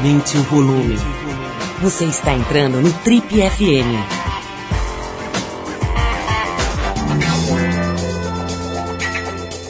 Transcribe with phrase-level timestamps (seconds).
[0.00, 0.96] Aumente o volume.
[1.82, 4.00] Você está entrando no Trip FM.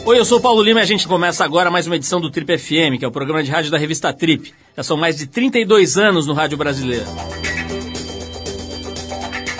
[0.06, 2.30] Oi, eu sou o Paulo Lima e a gente começa agora mais uma edição do
[2.30, 4.54] Trip FM, que é o programa de rádio da revista Trip.
[4.76, 7.06] Já são mais de 32 anos no rádio brasileiro.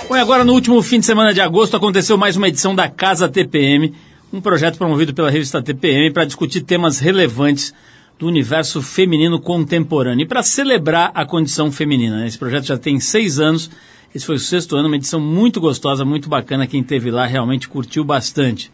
[0.07, 2.87] Bom, e agora no último fim de semana de agosto aconteceu mais uma edição da
[2.87, 3.93] Casa TPM,
[4.31, 7.73] um projeto promovido pela revista TPM para discutir temas relevantes
[8.21, 10.21] do universo feminino contemporâneo.
[10.21, 12.27] E para celebrar a condição feminina, né?
[12.27, 13.71] esse projeto já tem seis anos,
[14.13, 16.67] esse foi o sexto ano, uma edição muito gostosa, muito bacana.
[16.67, 18.71] Quem teve lá realmente curtiu bastante.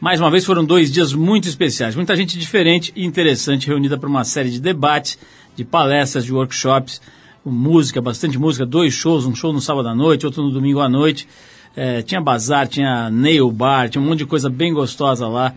[0.00, 4.08] Mais uma vez foram dois dias muito especiais, muita gente diferente e interessante reunida para
[4.08, 5.18] uma série de debates,
[5.54, 7.02] de palestras, de workshops
[7.44, 10.88] música, bastante música, dois shows, um show no sábado à noite, outro no domingo à
[10.88, 11.28] noite.
[11.76, 15.54] É, tinha bazar, tinha nail bar, tinha um monte de coisa bem gostosa lá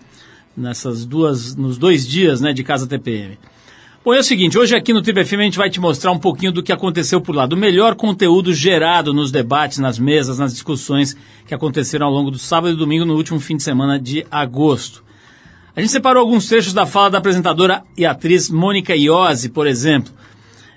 [0.55, 3.37] nessas duas, nos dois dias, né, de Casa TPM.
[4.03, 6.17] Bom, é o seguinte, hoje aqui no Triple FM a gente vai te mostrar um
[6.17, 10.53] pouquinho do que aconteceu por lá, do melhor conteúdo gerado nos debates, nas mesas, nas
[10.53, 14.25] discussões que aconteceram ao longo do sábado e domingo no último fim de semana de
[14.31, 15.03] agosto.
[15.75, 20.11] A gente separou alguns trechos da fala da apresentadora e atriz Mônica Iose, por exemplo,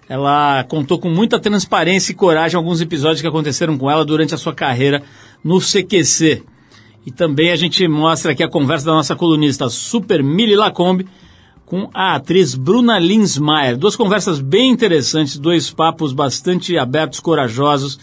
[0.09, 4.39] ela contou com muita transparência e coragem alguns episódios que aconteceram com ela durante a
[4.39, 5.03] sua carreira
[5.43, 6.43] no CQC.
[7.07, 11.07] E também a gente mostra aqui a conversa da nossa colunista Super Mili Lacombe
[11.67, 13.77] com a atriz Bruna Linsmaier.
[13.77, 17.99] Duas conversas bem interessantes, dois papos bastante abertos, corajosos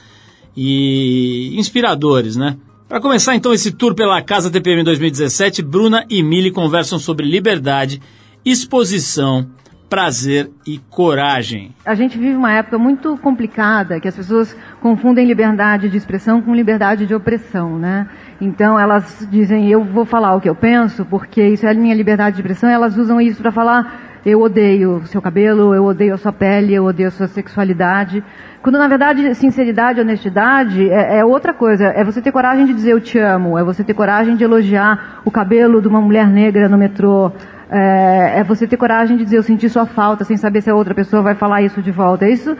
[0.56, 2.58] e inspiradores, né?
[2.88, 8.02] Para começar então esse tour pela Casa TPM 2017, Bruna e Mili conversam sobre liberdade,
[8.44, 9.48] exposição,
[9.92, 11.76] prazer e coragem.
[11.86, 16.56] A gente vive uma época muito complicada, que as pessoas confundem liberdade de expressão com
[16.56, 18.08] liberdade de opressão, né?
[18.40, 21.94] Então elas dizem, eu vou falar o que eu penso, porque isso é a minha
[21.94, 26.18] liberdade de expressão, elas usam isso para falar, eu odeio seu cabelo, eu odeio a
[26.18, 28.24] sua pele, eu odeio a sua sexualidade.
[28.62, 31.88] Quando na verdade sinceridade honestidade é, é, outra coisa.
[31.88, 35.22] É você ter coragem de dizer eu te amo, é você ter coragem de elogiar
[35.26, 37.32] o cabelo de uma mulher negra no metrô,
[37.72, 40.76] é, é, você ter coragem de dizer eu senti sua falta sem saber se a
[40.76, 42.28] outra pessoa vai falar isso de volta.
[42.28, 42.58] Isso,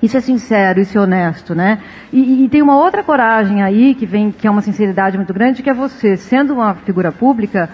[0.00, 1.80] isso é sincero, isso é honesto, né?
[2.12, 5.60] E, e, tem uma outra coragem aí que vem, que é uma sinceridade muito grande,
[5.60, 7.68] que é você, sendo uma figura pública,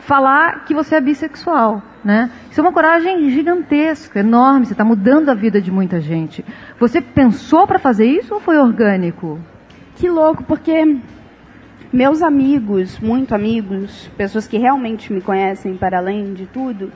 [0.00, 2.28] falar que você é bissexual, né?
[2.50, 4.66] Isso é uma coragem gigantesca, enorme.
[4.66, 6.44] Você está mudando a vida de muita gente.
[6.80, 9.38] Você pensou para fazer isso ou foi orgânico?
[9.94, 10.98] Que louco, porque
[11.92, 16.92] meus amigos, muito amigos, pessoas que realmente me conhecem para além de tudo,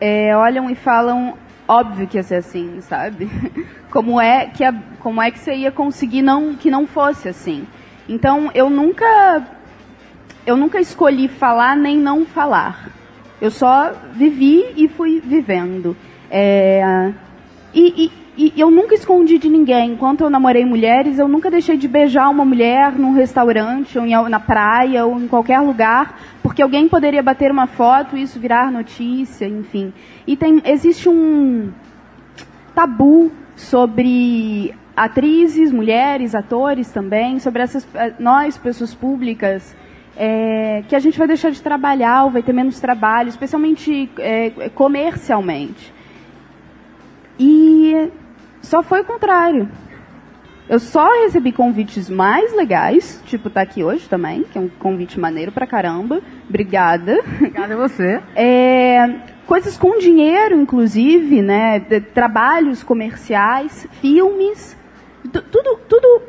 [0.00, 1.34] é, olham e falam,
[1.68, 3.30] óbvio que ia ser assim, sabe?
[3.90, 7.66] Como é que a, como é que você ia conseguir não que não fosse assim?
[8.08, 9.44] Então eu nunca
[10.46, 12.88] eu nunca escolhi falar nem não falar.
[13.40, 15.96] Eu só vivi e fui vivendo.
[16.30, 17.12] É,
[17.74, 18.12] e, e
[18.56, 19.92] eu nunca escondi de ninguém.
[19.92, 24.12] Enquanto eu namorei mulheres, eu nunca deixei de beijar uma mulher num restaurante, ou em,
[24.28, 28.70] na praia, ou em qualquer lugar, porque alguém poderia bater uma foto e isso virar
[28.70, 29.92] notícia, enfim.
[30.26, 31.70] E tem, existe um
[32.74, 39.76] tabu sobre atrizes, mulheres, atores também, sobre essas eh, nós, pessoas públicas,
[40.16, 44.50] é, que a gente vai deixar de trabalhar ou vai ter menos trabalho, especialmente é,
[44.74, 45.92] comercialmente.
[47.38, 48.10] E
[48.62, 49.68] só foi o contrário.
[50.68, 55.18] Eu só recebi convites mais legais, tipo tá aqui hoje também, que é um convite
[55.18, 56.20] maneiro pra caramba.
[56.48, 57.18] Obrigada.
[57.36, 58.22] Obrigada a você.
[58.36, 59.16] É,
[59.48, 61.80] coisas com dinheiro, inclusive, né?
[62.14, 64.76] Trabalhos comerciais, filmes.
[65.32, 66.22] Tudo, tudo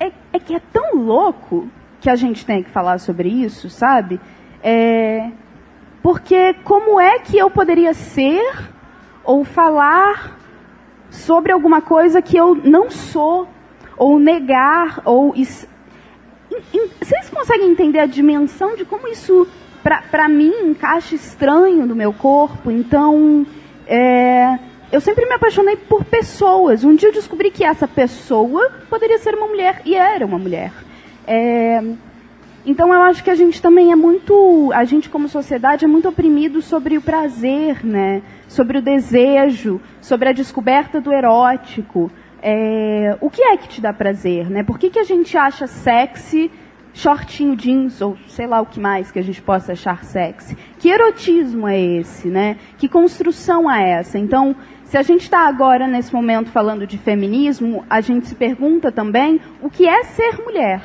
[0.00, 1.68] é, é, que é tão louco
[2.00, 4.18] que a gente tem que falar sobre isso, sabe?
[4.64, 5.30] É,
[6.02, 8.68] porque como é que eu poderia ser
[9.22, 10.39] ou falar
[11.10, 13.46] sobre alguma coisa que eu não sou,
[13.96, 15.34] ou negar, ou.
[15.34, 19.46] Vocês conseguem entender a dimensão de como isso,
[19.82, 22.70] para mim, encaixa estranho no meu corpo?
[22.70, 23.46] Então,
[23.86, 24.58] é...
[24.90, 26.84] eu sempre me apaixonei por pessoas.
[26.84, 30.72] Um dia eu descobri que essa pessoa poderia ser uma mulher, e era uma mulher.
[31.26, 31.82] É...
[32.64, 36.08] Então eu acho que a gente também é muito, a gente como sociedade é muito
[36.08, 38.22] oprimido sobre o prazer, né?
[38.50, 42.10] Sobre o desejo, sobre a descoberta do erótico.
[42.42, 44.64] É, o que é que te dá prazer, né?
[44.64, 46.50] Por que, que a gente acha sexy
[46.92, 50.58] shortinho jeans ou sei lá o que mais que a gente possa achar sexy?
[50.80, 52.56] Que erotismo é esse, né?
[52.76, 54.18] Que construção é essa?
[54.18, 58.90] Então, se a gente está agora nesse momento falando de feminismo, a gente se pergunta
[58.90, 60.82] também o que é ser mulher.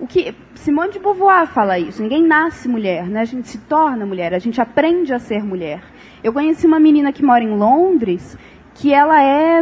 [0.00, 2.02] O que Simone de Beauvoir fala isso.
[2.02, 3.20] Ninguém nasce mulher, né?
[3.20, 5.82] A gente se torna mulher, a gente aprende a ser mulher.
[6.24, 8.36] Eu conheci uma menina que mora em Londres
[8.74, 9.60] que ela é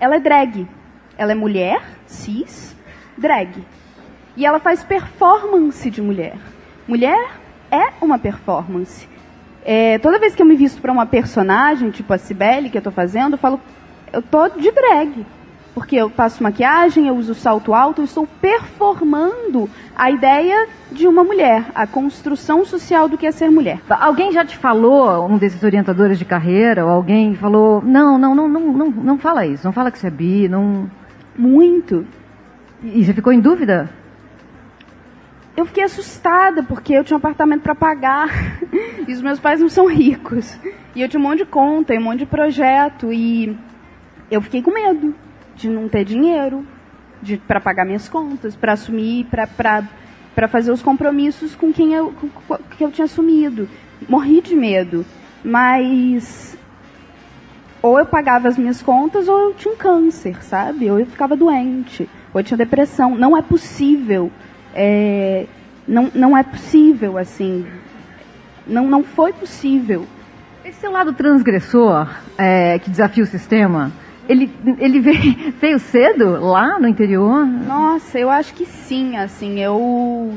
[0.00, 0.66] ela é drag.
[1.16, 2.76] Ela é mulher, cis,
[3.16, 3.64] drag.
[4.36, 6.36] E ela faz performance de mulher.
[6.88, 7.38] Mulher
[7.70, 9.08] é uma performance.
[9.64, 12.80] É, toda vez que eu me visto para uma personagem, tipo a Cibele que eu
[12.80, 13.60] estou fazendo, eu falo,
[14.12, 15.24] eu tô de drag.
[15.74, 21.24] Porque eu passo maquiagem, eu uso salto alto, eu estou performando a ideia de uma
[21.24, 23.80] mulher, a construção social do que é ser mulher.
[23.90, 28.48] Alguém já te falou, um desses orientadores de carreira, ou alguém falou, não, não, não,
[28.48, 30.88] não, não, não fala isso, não fala que você é bi, não.
[31.36, 32.06] Muito.
[32.80, 33.90] E você ficou em dúvida?
[35.56, 38.28] Eu fiquei assustada, porque eu tinha um apartamento para pagar,
[39.08, 40.56] e os meus pais não são ricos.
[40.94, 43.58] E eu tinha um monte de conta, um monte de projeto, e
[44.30, 45.23] eu fiquei com medo
[45.56, 46.66] de não ter dinheiro
[47.46, 52.84] para pagar minhas contas, para assumir, para fazer os compromissos com quem eu, com, que
[52.84, 53.68] eu tinha assumido.
[54.08, 55.06] Morri de medo,
[55.42, 56.58] mas
[57.80, 60.90] ou eu pagava as minhas contas ou eu tinha um câncer, sabe?
[60.90, 63.14] Ou eu ficava doente, ou eu tinha depressão.
[63.14, 64.30] Não é possível.
[64.74, 65.46] É,
[65.86, 67.66] não, não é possível, assim.
[68.66, 70.06] Não, não foi possível.
[70.64, 72.08] Esse seu lado transgressor,
[72.38, 73.92] é, que desafia o sistema,
[74.28, 77.44] ele, ele veio, veio cedo lá no interior?
[77.46, 80.32] Nossa, eu acho que sim, assim, eu...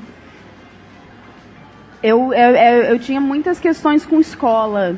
[2.04, 4.96] Eu, eu, eu, eu tinha muitas questões com escola.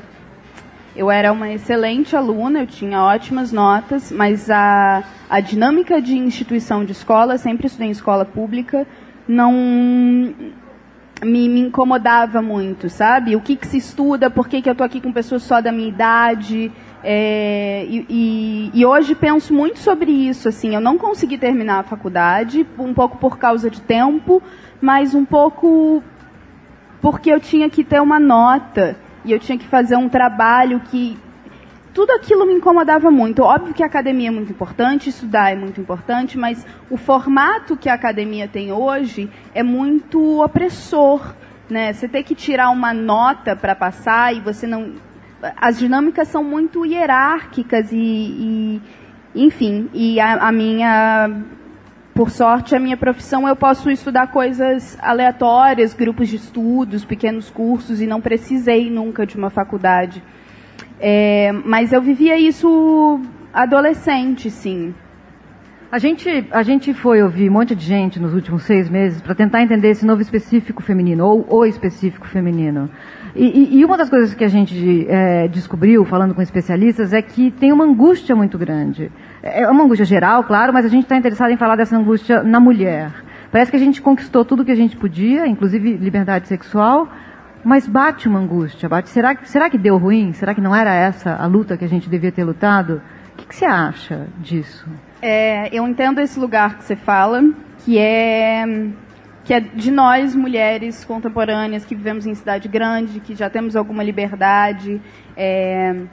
[0.95, 6.83] Eu era uma excelente aluna, eu tinha ótimas notas, mas a, a dinâmica de instituição
[6.83, 8.85] de escola, sempre estudei em escola pública,
[9.25, 9.53] não
[11.23, 13.35] me, me incomodava muito, sabe?
[13.35, 15.71] O que, que se estuda, por que, que eu estou aqui com pessoas só da
[15.71, 16.71] minha idade,
[17.03, 20.49] é, e, e, e, hoje penso muito sobre isso.
[20.49, 24.41] Assim, eu não consegui terminar a faculdade, um pouco por causa de tempo,
[24.81, 26.03] mas um pouco
[27.01, 31.17] porque eu tinha que ter uma nota e eu tinha que fazer um trabalho que
[31.93, 33.41] tudo aquilo me incomodava muito.
[33.41, 37.89] Óbvio que a academia é muito importante, estudar é muito importante, mas o formato que
[37.89, 41.33] a academia tem hoje é muito opressor.
[41.69, 41.93] Né?
[41.93, 44.93] Você ter que tirar uma nota para passar e você não
[45.57, 48.81] as dinâmicas são muito hierárquicas e, e
[49.35, 51.43] enfim, e a, a, minha,
[52.13, 58.01] por sorte, a minha profissão eu posso estudar coisas aleatórias, grupos de estudos, pequenos cursos
[58.01, 60.23] e não precisei nunca de uma faculdade.
[60.99, 63.21] É, mas eu vivia isso
[63.53, 64.93] adolescente, sim.
[65.91, 69.33] A gente, a gente foi ouvir um monte de gente nos últimos seis meses para
[69.33, 72.91] tentar entender esse novo específico feminino, ou o específico feminino.
[73.35, 77.49] E, e, uma das coisas que a gente é, descobriu, falando com especialistas, é que
[77.49, 79.11] tem uma angústia muito grande.
[79.41, 82.59] É uma angústia geral, claro, mas a gente está interessado em falar dessa angústia na
[82.59, 83.11] mulher.
[83.51, 87.09] Parece que a gente conquistou tudo que a gente podia, inclusive liberdade sexual,
[87.63, 88.87] mas bate uma angústia.
[88.87, 89.09] Bate.
[89.09, 90.33] Será, será que deu ruim?
[90.33, 93.01] Será que não era essa a luta que a gente devia ter lutado?
[93.33, 94.87] O que, que você acha disso?
[95.21, 97.43] É, eu entendo esse lugar que você fala,
[97.79, 98.63] que é
[99.49, 104.03] que é de nós, mulheres contemporâneas, que vivemos em cidade grande, que já temos alguma
[104.03, 105.01] liberdade.
[105.35, 106.03] É...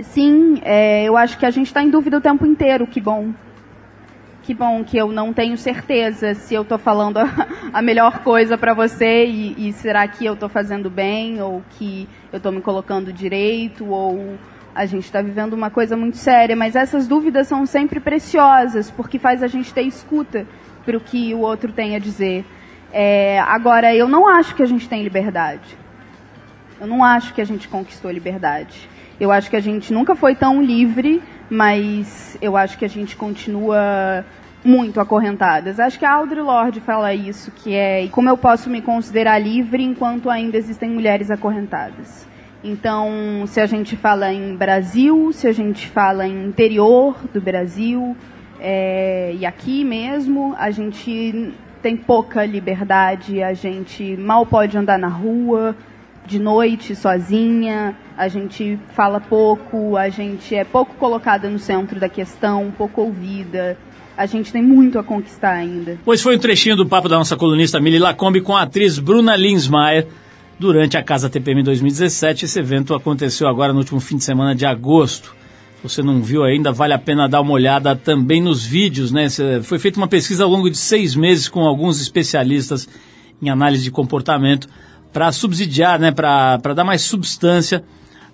[0.00, 3.34] Sim, é, eu acho que a gente está em dúvida o tempo inteiro, que bom.
[4.42, 7.28] Que bom que eu não tenho certeza se eu estou falando a,
[7.74, 12.08] a, melhor coisa para você e, e, será que eu estou fazendo bem ou que
[12.32, 14.38] eu estou me colocando direito ou
[14.74, 16.56] a gente está vivendo uma coisa muito séria.
[16.56, 20.46] Mas essas dúvidas são sempre preciosas porque faz a gente ter escuta
[20.84, 22.44] para o que o outro tem a dizer.
[22.92, 25.78] É, agora, eu não acho que a gente tem liberdade.
[26.80, 28.88] Eu não acho que a gente conquistou liberdade.
[29.20, 33.16] Eu acho que a gente nunca foi tão livre, mas eu acho que a gente
[33.16, 34.24] continua
[34.64, 35.78] muito acorrentadas.
[35.78, 39.82] Acho que a Audre Lorde fala isso, que é como eu posso me considerar livre
[39.82, 42.26] enquanto ainda existem mulheres acorrentadas.
[42.62, 48.14] Então, se a gente fala em Brasil, se a gente fala em interior do Brasil,
[48.60, 55.08] é, e aqui mesmo a gente tem pouca liberdade, a gente mal pode andar na
[55.08, 55.74] rua
[56.26, 62.08] de noite sozinha, a gente fala pouco, a gente é pouco colocada no centro da
[62.08, 63.78] questão, pouco ouvida.
[64.16, 65.98] A gente tem muito a conquistar ainda.
[66.04, 69.34] Pois foi um trechinho do papo da nossa colunista Mili Lacombe com a atriz Bruna
[69.34, 70.06] Linsmaier
[70.60, 72.44] durante a Casa TPM 2017.
[72.44, 75.40] Esse evento aconteceu agora no último fim de semana de agosto
[75.82, 79.26] você não viu ainda, vale a pena dar uma olhada também nos vídeos, né?
[79.62, 82.88] Foi feita uma pesquisa ao longo de seis meses com alguns especialistas
[83.40, 84.68] em análise de comportamento
[85.12, 86.12] para subsidiar, né?
[86.12, 87.82] Para dar mais substância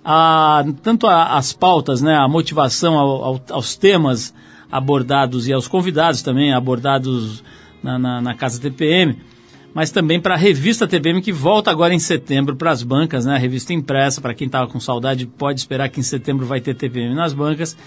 [0.03, 2.15] a tanto a, as pautas, né?
[2.17, 4.33] A motivação ao, ao, aos temas
[4.69, 7.43] abordados e aos convidados também abordados
[7.81, 9.17] na, na, na Casa TPM.
[9.77, 13.35] Mas também para a revista TPM que volta agora em setembro para as bancas, né?
[13.35, 16.73] A revista impressa, para quem estava com saudade, pode esperar que em setembro vai ter
[16.73, 17.77] TPM nas bancas.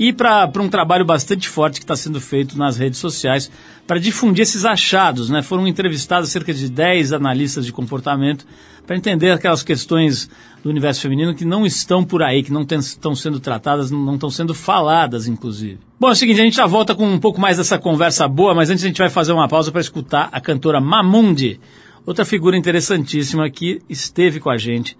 [0.00, 3.50] E para um trabalho bastante forte que está sendo feito nas redes sociais
[3.86, 5.42] para difundir esses achados, né?
[5.42, 8.46] Foram entrevistados cerca de 10 analistas de comportamento
[8.86, 10.30] para entender aquelas questões
[10.62, 14.30] do universo feminino que não estão por aí, que não estão sendo tratadas, não estão
[14.30, 15.78] sendo faladas, inclusive.
[16.00, 18.54] Bom, é o seguinte, a gente já volta com um pouco mais dessa conversa boa,
[18.54, 21.60] mas antes a gente vai fazer uma pausa para escutar a cantora Mamundi,
[22.06, 24.96] outra figura interessantíssima que esteve com a gente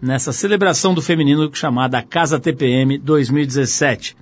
[0.00, 4.16] nessa celebração do feminino chamada Casa TPM 2017.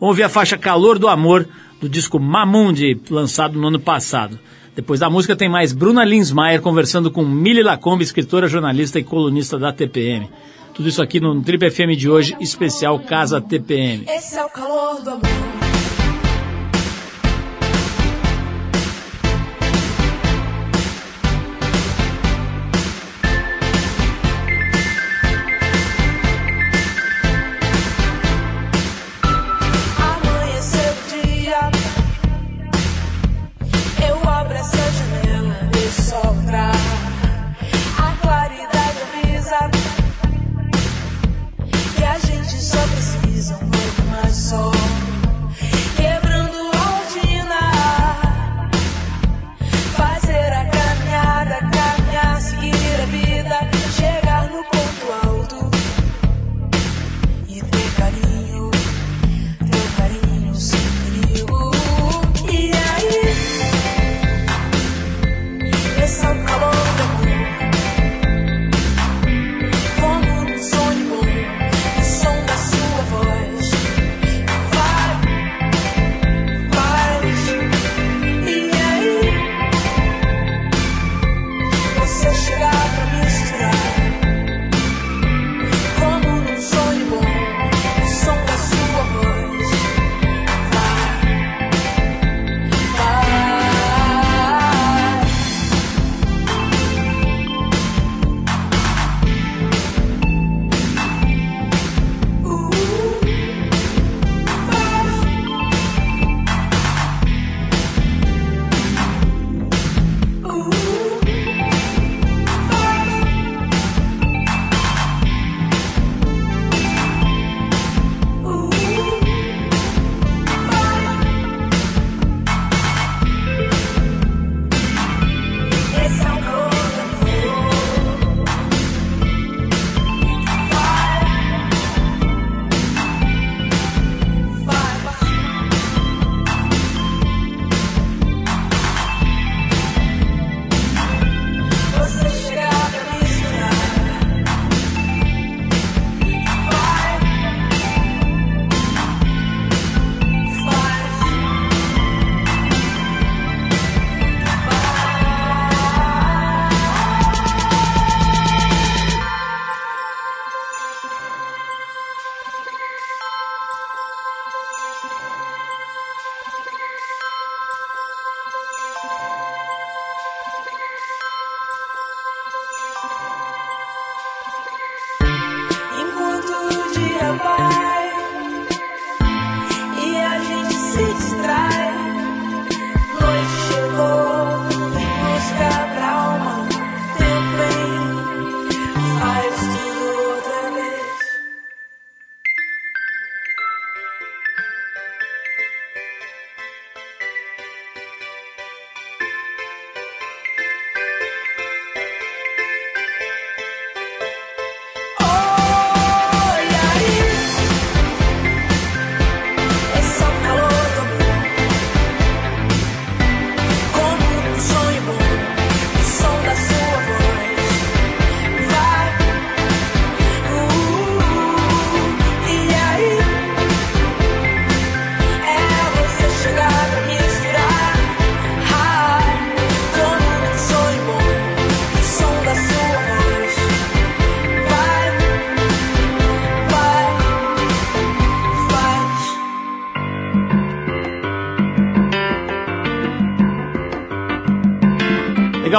[0.00, 1.46] Vamos ouvir a faixa Calor do Amor
[1.80, 4.38] do disco Mamundi, lançado no ano passado.
[4.74, 9.58] Depois da música tem mais Bruna Linsmaier conversando com Mili Lacombe, escritora, jornalista e colunista
[9.58, 10.28] da TPM.
[10.72, 14.04] Tudo isso aqui no Trip FM de hoje, especial Casa TPM.
[14.08, 15.61] Esse é o calor do amor.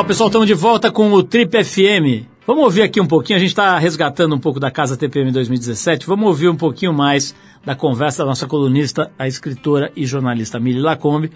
[0.03, 2.27] Legal, pessoal, estamos de volta com o Trip FM.
[2.45, 6.05] Vamos ouvir aqui um pouquinho, a gente está resgatando um pouco da Casa TPM 2017,
[6.05, 7.33] vamos ouvir um pouquinho mais
[7.63, 11.31] da conversa da nossa colunista, a escritora e jornalista Mili Lacombe,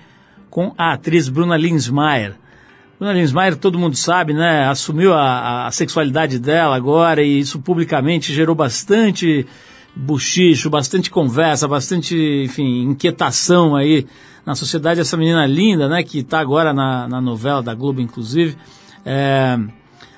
[0.50, 2.36] com a atriz Bruna Linsmaier.
[3.00, 4.68] Bruna Linsmeyer, todo mundo sabe, né?
[4.68, 9.46] Assumiu a, a, sexualidade dela agora e isso publicamente gerou bastante
[9.96, 14.06] buchicho, bastante conversa, bastante, enfim, inquietação aí
[14.48, 15.02] na sociedade.
[15.02, 16.02] Essa menina linda, né?
[16.02, 18.56] Que está agora na, na novela da Globo, inclusive.
[19.06, 19.60] É,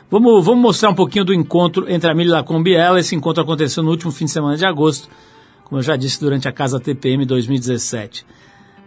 [0.10, 3.00] vamos, vamos mostrar um pouquinho do encontro entre a Mili Lacombe e ela.
[3.00, 5.10] Esse encontro aconteceu no último fim de semana de agosto,
[5.64, 8.24] como eu já disse, durante a Casa TPM 2017.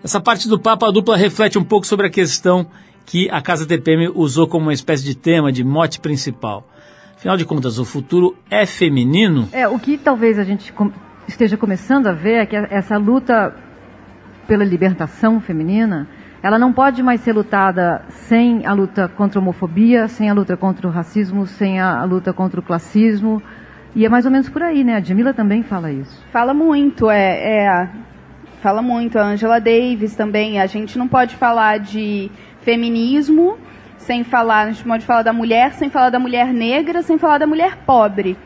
[0.04, 2.64] Essa parte do papo, a dupla reflete um pouco sobre a questão
[3.04, 6.68] que a Casa TPM usou como uma espécie de tema, de mote principal.
[7.16, 9.48] Afinal de contas, o futuro é feminino?
[9.50, 10.72] É, o que talvez a gente
[11.26, 13.52] esteja começando a ver é que essa luta
[14.52, 16.06] pela libertação feminina,
[16.42, 20.58] ela não pode mais ser lutada sem a luta contra a homofobia, sem a luta
[20.58, 23.42] contra o racismo, sem a luta contra o classismo.
[23.96, 24.96] E é mais ou menos por aí, né?
[24.96, 26.22] A Jamila também fala isso.
[26.30, 27.88] Fala muito, é, é
[28.60, 29.18] fala muito.
[29.18, 30.60] A Angela Davis também.
[30.60, 32.30] A gente não pode falar de
[32.60, 33.56] feminismo
[33.96, 37.38] sem falar, a gente pode falar da mulher, sem falar da mulher negra, sem falar
[37.38, 38.36] da mulher pobre,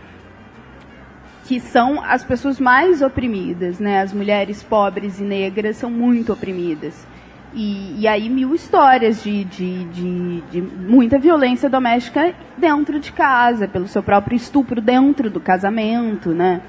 [1.46, 4.00] que são as pessoas mais oprimidas, né?
[4.00, 7.06] As mulheres pobres e negras são muito oprimidas.
[7.54, 13.68] E, e aí mil histórias de, de, de, de, muita violência doméstica dentro de casa,
[13.68, 16.60] pelo seu próprio estupro dentro do casamento, né?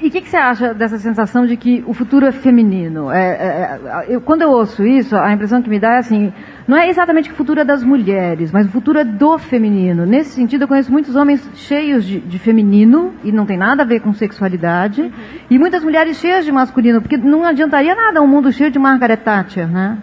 [0.00, 3.10] E o que, que, você acha dessa sensação de que o futuro é feminino?
[3.10, 6.32] É, é, é, eu, quando eu ouço isso, a impressão que me dá é assim:
[6.68, 10.04] não é exatamente o futuro é das mulheres, mas o futuro é do feminino.
[10.04, 13.86] Nesse sentido, eu conheço muitos homens cheios de, de feminino, e não tem nada a
[13.86, 15.10] ver com sexualidade, uhum.
[15.48, 19.16] e muitas mulheres cheias de masculino, porque não adiantaria nada um mundo cheio de Margaret
[19.16, 19.96] Thatcher, né?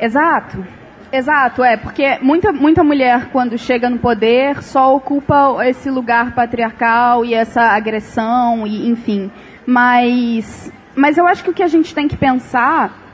[0.00, 0.64] Exato.
[1.12, 7.22] Exato, é, porque muita, muita mulher, quando chega no poder, só ocupa esse lugar patriarcal
[7.22, 9.30] e essa agressão, e enfim.
[9.66, 13.05] Mas, mas eu acho que o que a gente tem que pensar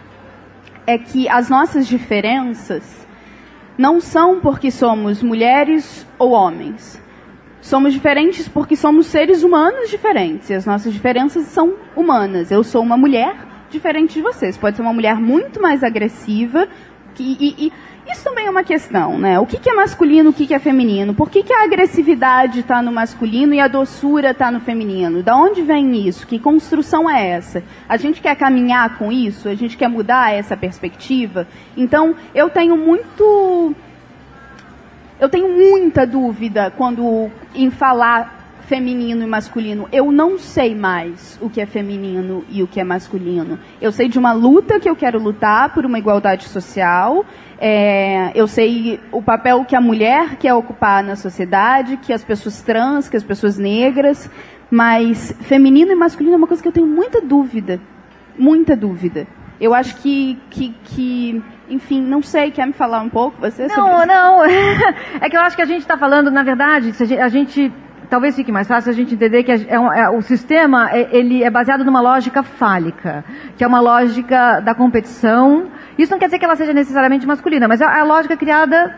[0.86, 3.06] é que as nossas diferenças
[3.78, 7.00] não são porque somos mulheres ou homens.
[7.60, 10.50] Somos diferentes porque somos seres humanos diferentes.
[10.50, 12.50] E as nossas diferenças são humanas.
[12.50, 13.36] Eu sou uma mulher
[13.70, 14.56] diferente de vocês.
[14.56, 16.68] Pode ser uma mulher muito mais agressiva,
[17.14, 17.72] que, e, e,
[18.10, 19.38] isso também é uma questão, né?
[19.38, 21.14] O que, que é masculino, o que, que é feminino?
[21.14, 25.22] Por que, que a agressividade está no masculino e a doçura está no feminino?
[25.22, 26.26] Da onde vem isso?
[26.26, 27.62] Que construção é essa?
[27.88, 29.48] A gente quer caminhar com isso?
[29.48, 31.46] A gente quer mudar essa perspectiva?
[31.76, 33.74] Então, eu tenho muito.
[35.20, 38.41] Eu tenho muita dúvida quando em falar
[38.72, 39.86] feminino e masculino.
[39.92, 43.58] Eu não sei mais o que é feminino e o que é masculino.
[43.82, 47.22] Eu sei de uma luta que eu quero lutar por uma igualdade social.
[47.58, 52.62] É, eu sei o papel que a mulher quer ocupar na sociedade, que as pessoas
[52.62, 54.30] trans, que as pessoas negras.
[54.70, 57.78] Mas feminino e masculino é uma coisa que eu tenho muita dúvida.
[58.38, 59.26] Muita dúvida.
[59.60, 63.66] Eu acho que, que, que enfim, não sei, quer me falar um pouco você?
[63.66, 64.42] Não, não.
[65.20, 67.70] É que eu acho que a gente está falando, na verdade, a gente
[68.12, 71.42] talvez fique mais fácil a gente entender que é um, é, o sistema é, ele
[71.42, 73.24] é baseado numa lógica fálica,
[73.56, 75.68] que é uma lógica da competição.
[75.96, 78.94] Isso não quer dizer que ela seja necessariamente masculina, mas é a lógica criada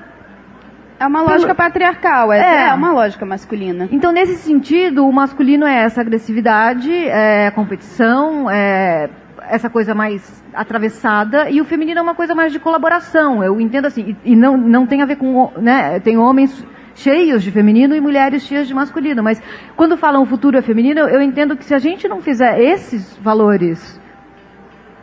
[0.98, 3.88] é uma lógica patriarcal, é, é, é, uma lógica masculina.
[3.92, 9.08] Então, nesse sentido, o masculino é essa agressividade, é a competição, é
[9.48, 13.44] essa coisa mais atravessada, e o feminino é uma coisa mais de colaboração.
[13.44, 15.52] Eu entendo assim, e, e não, não tem a ver com.
[15.56, 19.22] Né, tem homens cheios de feminino e mulheres cheias de masculino.
[19.22, 19.42] Mas
[19.76, 23.16] quando falam o futuro é feminino, eu entendo que se a gente não fizer esses
[23.18, 24.00] valores,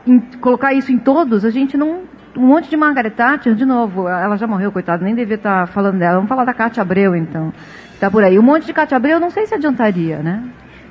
[0.07, 2.03] em, colocar isso em todos, a gente não.
[2.35, 5.99] Um monte de Margaret Thatcher, de novo, ela já morreu, coitada, nem devia estar falando
[5.99, 6.15] dela.
[6.15, 7.51] Vamos falar da Cátia Abreu, então.
[7.99, 8.39] Tá por aí.
[8.39, 10.41] Um monte de Cátia Abreu, não sei se adiantaria, né?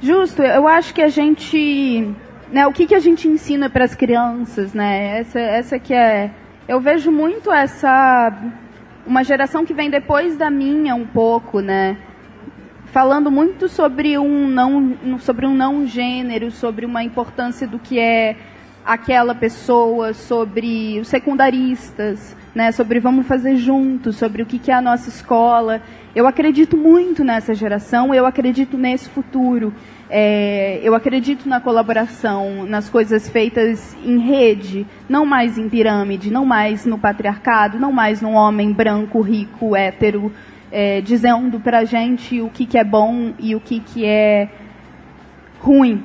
[0.03, 2.15] Justo, eu acho que a gente.
[2.53, 5.21] Né, o que, que a gente ensina para as crianças, né?
[5.21, 6.31] Essa, essa que é.
[6.69, 8.33] Eu vejo muito essa
[9.07, 11.97] uma geração que vem depois da minha um pouco, né?
[12.87, 18.37] Falando muito sobre um não, sobre um não gênero, sobre uma importância do que é
[18.85, 22.73] aquela pessoa, sobre os secundaristas, né?
[22.73, 25.81] Sobre vamos fazer juntos, sobre o que, que é a nossa escola.
[26.15, 29.73] Eu acredito muito nessa geração, eu acredito nesse futuro.
[30.13, 36.45] É, eu acredito na colaboração, nas coisas feitas em rede, não mais em pirâmide, não
[36.45, 40.33] mais no patriarcado, não mais num homem branco, rico, hétero,
[40.73, 44.49] é, dizendo pra gente o que, que é bom e o que, que é
[45.61, 46.03] ruim.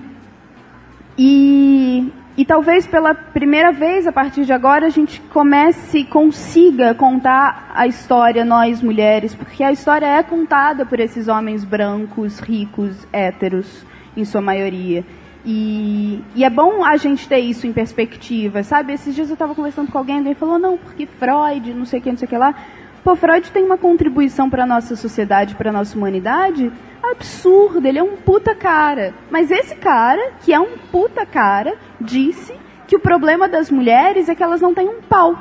[1.18, 7.72] E, e talvez pela primeira vez, a partir de agora, a gente comece, consiga contar
[7.74, 13.84] a história, nós mulheres, porque a história é contada por esses homens brancos, ricos, héteros
[14.16, 15.04] em sua maioria.
[15.46, 18.94] E, e, é bom a gente ter isso em perspectiva, sabe?
[18.94, 22.02] Esses dias eu estava conversando com alguém, alguém falou, não, porque Freud, não sei o
[22.02, 22.56] que, não sei o que lá.
[23.04, 26.72] Pô, Freud tem uma contribuição para nossa sociedade, para nossa humanidade
[27.12, 27.88] absurda.
[27.88, 29.14] Ele é um puta cara.
[29.30, 32.56] Mas esse cara, que é um puta cara, disse
[32.88, 35.38] que o problema das mulheres é que elas não têm um pau.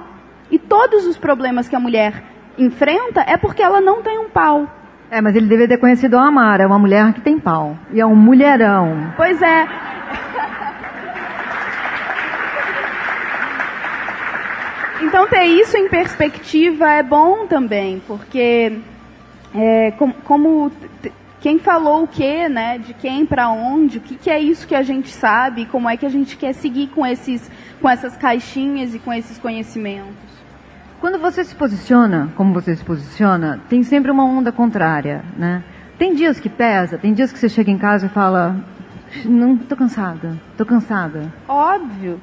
[0.50, 2.22] E todos os problemas que a mulher
[2.58, 4.68] enfrenta é porque ela não tem um pau.
[5.10, 7.76] É, mas ele deveria ter conhecido a Amara, uma mulher que tem pau.
[7.92, 9.12] E é um mulherão.
[9.16, 9.68] Pois é.
[15.02, 18.78] Então ter isso em perspectiva é bom também, porque
[19.54, 20.72] é, como, como
[21.40, 24.74] quem falou o que, né, de quem para onde, o que, que é isso que
[24.74, 28.94] a gente sabe, como é que a gente quer seguir com esses, com essas caixinhas
[28.94, 30.33] e com esses conhecimentos.
[31.04, 35.62] Quando você se posiciona, como você se posiciona, tem sempre uma onda contrária, né?
[35.98, 38.56] Tem dias que pesa, tem dias que você chega em casa e fala,
[39.22, 41.30] não, tô cansada, tô cansada.
[41.46, 42.18] Óbvio,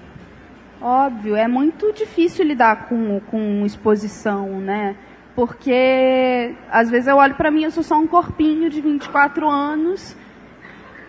[0.81, 4.95] óbvio, é muito difícil lidar com, com exposição, né?
[5.35, 10.17] Porque às vezes eu olho para mim, eu sou só um corpinho de 24 anos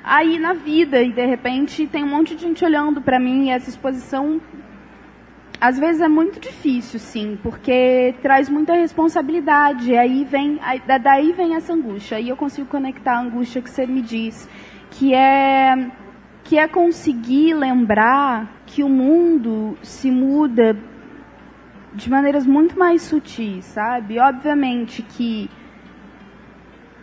[0.05, 3.51] aí na vida e de repente tem um monte de gente olhando para mim e
[3.51, 4.43] essa exposição
[5.63, 9.97] às vezes é muito difícil, sim, porque traz muita responsabilidade.
[9.97, 12.17] Aí vem, aí, daí vem essa angústia.
[12.17, 14.49] Aí eu consigo conectar a angústia que você me diz,
[14.91, 15.89] que é
[16.43, 20.77] que é conseguir lembrar que o mundo se muda
[21.95, 24.19] de maneiras muito mais sutis, sabe?
[24.19, 25.49] Obviamente que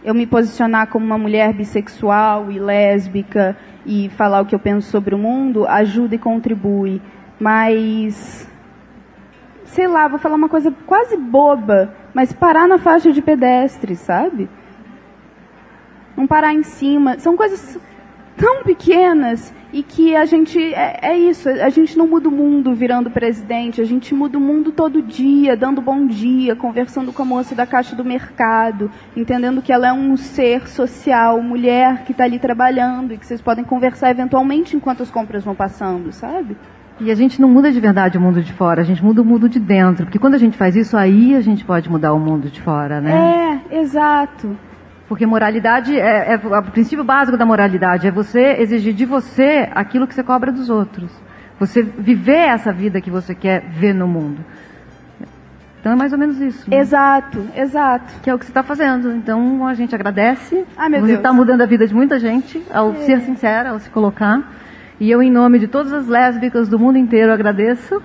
[0.04, 4.90] eu me posicionar como uma mulher bissexual e lésbica e falar o que eu penso
[4.90, 7.02] sobre o mundo ajuda e contribui,
[7.40, 8.50] mas
[9.70, 14.50] sei lá, vou falar uma coisa quase boba, mas parar na faixa de pedestre, sabe?
[16.18, 17.20] Não parar em cima.
[17.20, 17.80] São coisas
[18.36, 22.74] tão pequenas e que a gente é, é, isso, a gente não muda o mundo
[22.74, 27.26] virando presidente, a gente muda o mundo todo dia, dando bom dia, conversando com a
[27.26, 32.24] moça da caixa do mercado, entendendo que ela é um ser social, mulher que está
[32.24, 36.58] ali trabalhando e que vocês podem conversar eventualmente enquanto as compras vão passando, sabe?
[37.02, 39.26] E a gente não muda de verdade o mundo de fora, a gente muda o
[39.26, 40.06] mundo de dentro.
[40.06, 43.00] Porque quando a gente faz isso, aí a gente pode mudar o mundo de fora,
[43.00, 43.62] né?
[43.72, 44.58] É, exato.
[45.08, 50.06] Porque moralidade é, é, o princípio básico da moralidade é você exigir de você aquilo
[50.06, 51.10] que você cobra dos outros.
[51.60, 54.46] Você viver essa vida que você quer ver no mundo.
[55.80, 56.70] Então é mais ou menos isso.
[56.70, 56.78] Né?
[56.78, 58.14] Exato, exato.
[58.22, 59.12] Que é o que você está fazendo.
[59.12, 60.66] Então a gente agradece.
[60.78, 62.96] Ah, meu você está mudando a vida de muita gente ao é.
[62.98, 64.44] ser sincera, ao se colocar.
[65.00, 68.02] E eu, em nome de todas as lésbicas do mundo inteiro, agradeço.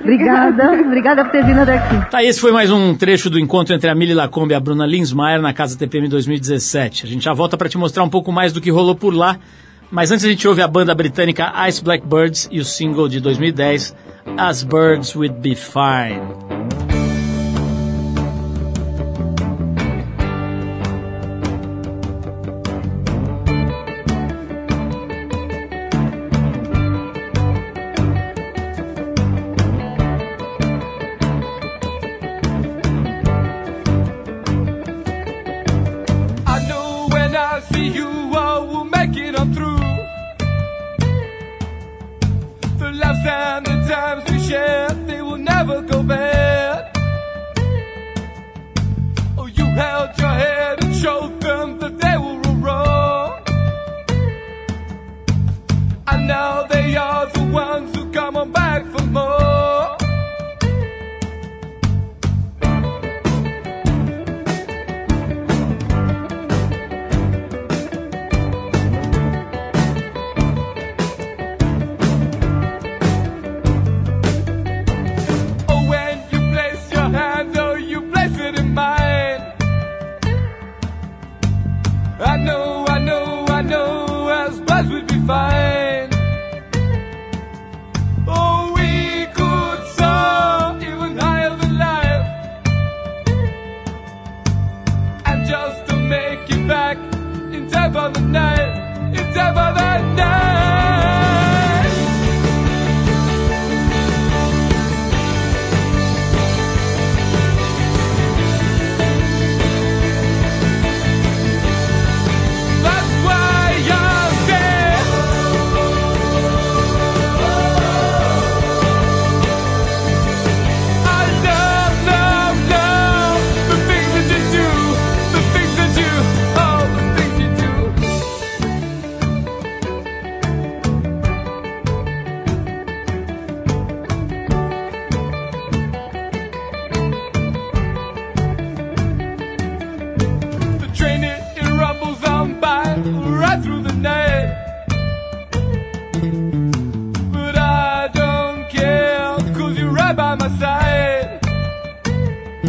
[0.00, 2.10] Obrigada, obrigada por ter vindo até aqui.
[2.10, 4.84] Tá, esse foi mais um trecho do encontro entre a Mili Lacombe e a Bruna
[4.84, 7.06] Linsmaier na Casa TPM 2017.
[7.06, 9.38] A gente já volta para te mostrar um pouco mais do que rolou por lá,
[9.90, 13.94] mas antes a gente ouve a banda britânica Ice Blackbirds e o single de 2010,
[14.36, 16.81] As Birds Would Be Fine.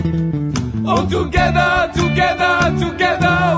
[0.05, 3.57] Oh, together, together, together,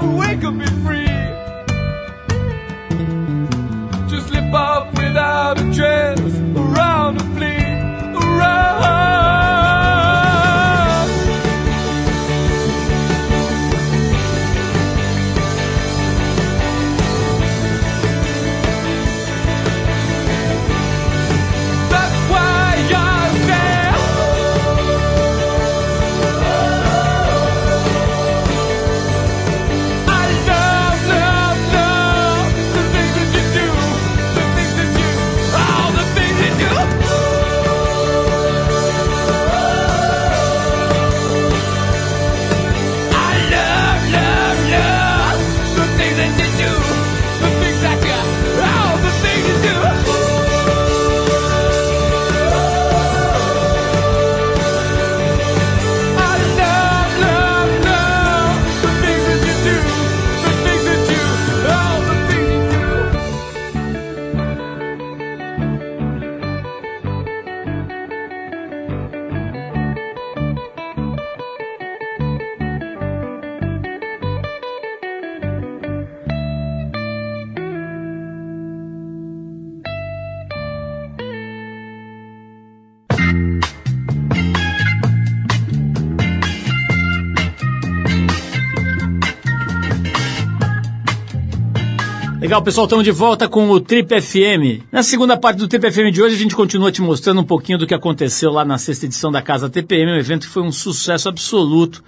[92.55, 94.85] Legal, pessoal, estamos de volta com o Trip FM.
[94.89, 97.77] Na segunda parte do Trip FM de hoje, a gente continua te mostrando um pouquinho
[97.77, 100.71] do que aconteceu lá na sexta edição da Casa TPM, um evento que foi um
[100.71, 102.01] sucesso absoluto.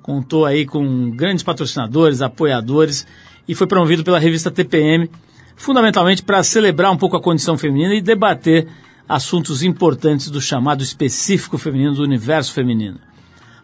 [0.00, 3.08] Contou aí com grandes patrocinadores, apoiadores
[3.48, 5.10] e foi promovido pela revista TPM,
[5.56, 8.68] fundamentalmente para celebrar um pouco a condição feminina e debater
[9.08, 13.00] assuntos importantes do chamado específico feminino, do universo feminino.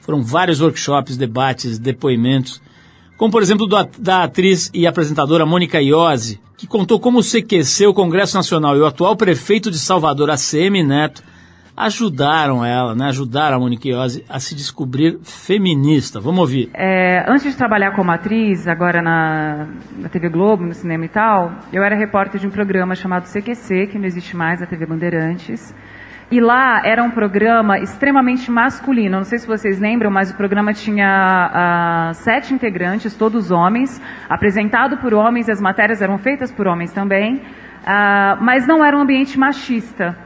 [0.01, 2.61] Foram vários workshops, debates, depoimentos,
[3.17, 7.87] como por exemplo do, da atriz e apresentadora Mônica Iose, que contou como o CQC,
[7.87, 11.23] o Congresso Nacional e o atual prefeito de Salvador, ACM Neto,
[11.77, 16.21] ajudaram ela, né, ajudaram a Mônica Iose a se descobrir feminista.
[16.21, 16.71] Vamos ouvir.
[16.73, 19.67] É, antes de trabalhar como atriz, agora na,
[19.99, 23.89] na TV Globo, no cinema e tal, eu era repórter de um programa chamado CQC,
[23.89, 25.75] que não existe mais, a TV Bandeirantes.
[26.31, 29.19] E lá era um programa extremamente masculino.
[29.19, 34.97] Não sei se vocês lembram, mas o programa tinha ah, sete integrantes, todos homens, apresentado
[34.99, 37.43] por homens, as matérias eram feitas por homens também,
[37.87, 40.17] ah, mas não era um ambiente machista.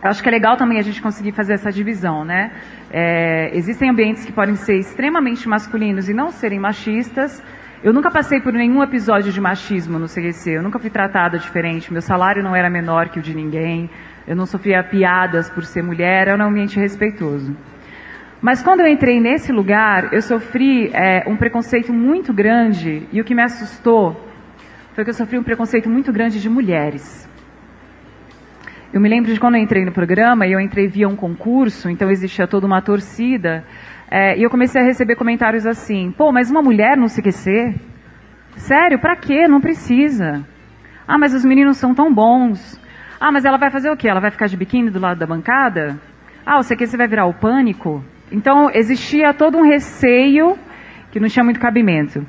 [0.00, 2.52] Acho que é legal também a gente conseguir fazer essa divisão, né?
[2.90, 7.42] É, existem ambientes que podem ser extremamente masculinos e não serem machistas.
[7.82, 11.92] Eu nunca passei por nenhum episódio de machismo no CGC, eu nunca fui tratada diferente,
[11.92, 13.88] meu salário não era menor que o de ninguém,
[14.28, 17.56] eu não sofria piadas por ser mulher, era um ambiente respeitoso.
[18.42, 23.24] Mas quando eu entrei nesse lugar, eu sofri é, um preconceito muito grande, e o
[23.24, 24.14] que me assustou
[24.92, 27.26] foi que eu sofri um preconceito muito grande de mulheres.
[28.92, 31.88] Eu me lembro de quando eu entrei no programa, e eu entrei via um concurso,
[31.88, 33.64] então existia toda uma torcida,
[34.10, 37.74] é, e eu comecei a receber comentários assim: pô, mas uma mulher no CQC?
[38.56, 39.48] Sério, pra quê?
[39.48, 40.46] Não precisa.
[41.06, 42.78] Ah, mas os meninos são tão bons.
[43.20, 44.08] Ah, mas ela vai fazer o quê?
[44.08, 45.98] Ela vai ficar de biquíni do lado da bancada?
[46.46, 48.02] Ah, o CQC vai virar o pânico?
[48.30, 50.56] Então existia todo um receio
[51.10, 52.24] que não tinha muito cabimento.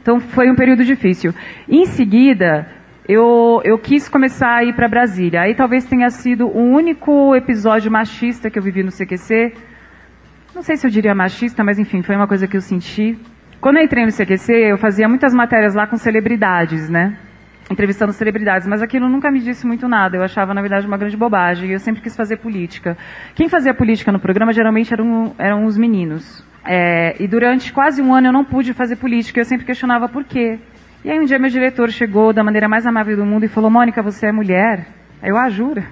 [0.00, 1.34] Então foi um período difícil.
[1.68, 2.66] Em seguida,
[3.08, 5.42] eu, eu quis começar a ir para Brasília.
[5.42, 9.52] Aí talvez tenha sido o único episódio machista que eu vivi no CQC.
[10.54, 13.18] Não sei se eu diria machista, mas enfim, foi uma coisa que eu senti.
[13.60, 17.18] Quando eu entrei no CQC, eu fazia muitas matérias lá com celebridades, né?
[17.70, 20.16] Entrevistando celebridades, mas aquilo nunca me disse muito nada.
[20.16, 21.70] Eu achava, na verdade, uma grande bobagem.
[21.70, 22.98] Eu sempre quis fazer política.
[23.32, 26.44] Quem fazia política no programa geralmente eram, eram os meninos.
[26.64, 29.38] É, e durante quase um ano eu não pude fazer política.
[29.38, 30.58] Eu sempre questionava por quê.
[31.04, 33.70] E aí um dia meu diretor chegou da maneira mais amável do mundo e falou:
[33.70, 34.88] Mônica, você é mulher?
[35.22, 35.84] Eu, ah, jura?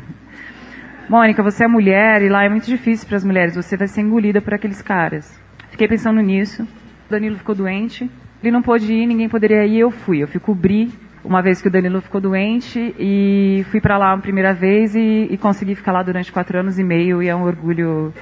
[1.08, 3.54] Mônica, você é mulher e lá é muito difícil para as mulheres.
[3.54, 5.40] Você vai ser engolida por aqueles caras.
[5.70, 6.66] Fiquei pensando nisso.
[7.08, 8.10] Danilo ficou doente.
[8.42, 9.78] Ele não pôde ir, ninguém poderia ir.
[9.78, 10.22] Eu fui.
[10.22, 10.90] Eu fui cobrir
[11.24, 15.28] uma vez que o Danilo ficou doente e fui para lá uma primeira vez e,
[15.30, 18.12] e consegui ficar lá durante quatro anos e meio e é um orgulho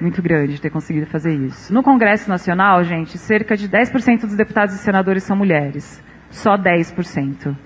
[0.00, 1.72] muito grande ter conseguido fazer isso.
[1.72, 6.02] No Congresso Nacional, gente, cerca de 10% dos deputados e senadores são mulheres.
[6.30, 7.56] Só 10%.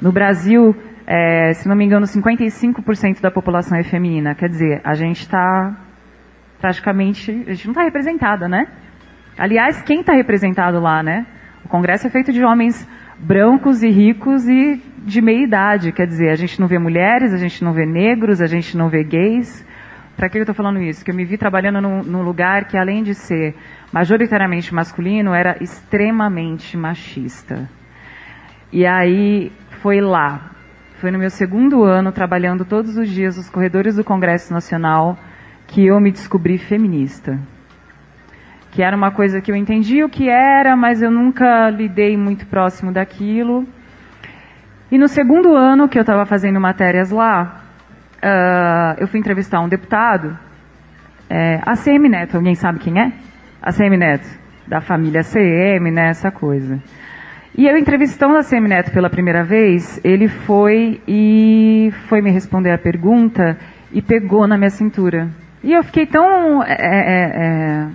[0.00, 4.34] No Brasil, é, se não me engano, 55% da população é feminina.
[4.34, 5.76] Quer dizer, a gente está
[6.60, 8.66] praticamente, a gente não está representada, né?
[9.38, 11.26] Aliás, quem está representado lá, né?
[11.64, 15.92] O Congresso é feito de homens brancos e ricos e de meia idade.
[15.92, 18.88] Quer dizer, a gente não vê mulheres, a gente não vê negros, a gente não
[18.88, 19.66] vê gays.
[20.16, 21.04] Para que eu estou falando isso?
[21.04, 23.54] Que eu me vi trabalhando num, num lugar que, além de ser
[23.92, 27.68] majoritariamente masculino, era extremamente machista.
[28.72, 30.50] E aí foi lá,
[31.00, 35.16] foi no meu segundo ano, trabalhando todos os dias nos corredores do Congresso Nacional,
[35.66, 37.38] que eu me descobri feminista.
[38.70, 42.46] Que era uma coisa que eu entendi o que era, mas eu nunca lidei muito
[42.46, 43.66] próximo daquilo.
[44.90, 47.62] E no segundo ano que eu estava fazendo matérias lá,
[48.22, 50.36] ah, eu fui entrevistar um deputado,
[51.30, 53.12] é, a CM Neto, alguém sabe quem é?
[53.60, 54.26] A CM Neto,
[54.66, 56.82] da família CM, né, essa coisa.
[57.56, 62.72] E eu entrevistando a CM Neto pela primeira vez, ele foi e foi me responder
[62.72, 63.58] a pergunta
[63.92, 65.28] e pegou na minha cintura.
[65.62, 67.88] E eu fiquei tão é, é,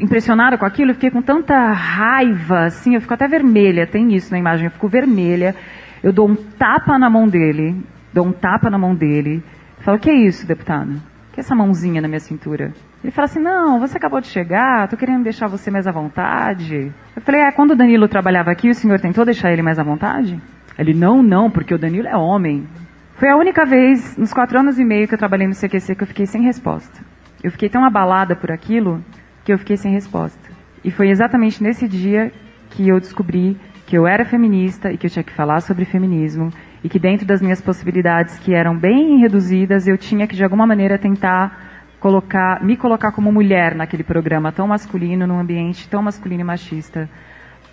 [0.00, 4.32] impressionada com aquilo, eu fiquei com tanta raiva, assim, eu fico até vermelha, tem isso
[4.32, 5.54] na imagem, eu fico vermelha,
[6.02, 7.76] eu dou um tapa na mão dele,
[8.12, 9.42] dou um tapa na mão dele,
[9.80, 11.00] falo, que é isso, deputado?
[11.32, 12.72] Que é essa mãozinha na minha cintura?
[13.02, 16.92] Ele fala assim, não, você acabou de chegar, tô querendo deixar você mais à vontade.
[17.16, 19.82] Eu falei, é, quando o Danilo trabalhava aqui, o senhor tentou deixar ele mais à
[19.82, 20.40] vontade?
[20.78, 22.66] Ele, não, não, porque o Danilo é homem.
[23.14, 26.02] Foi a única vez, nos quatro anos e meio que eu trabalhei no CQC, que
[26.02, 27.00] eu fiquei sem resposta.
[27.42, 29.02] Eu fiquei tão abalada por aquilo
[29.44, 30.38] que eu fiquei sem resposta.
[30.84, 32.32] E foi exatamente nesse dia
[32.70, 36.50] que eu descobri que eu era feminista e que eu tinha que falar sobre feminismo
[36.82, 40.66] e que dentro das minhas possibilidades, que eram bem reduzidas, eu tinha que de alguma
[40.66, 46.40] maneira tentar colocar, me colocar como mulher naquele programa tão masculino, num ambiente tão masculino
[46.40, 47.10] e machista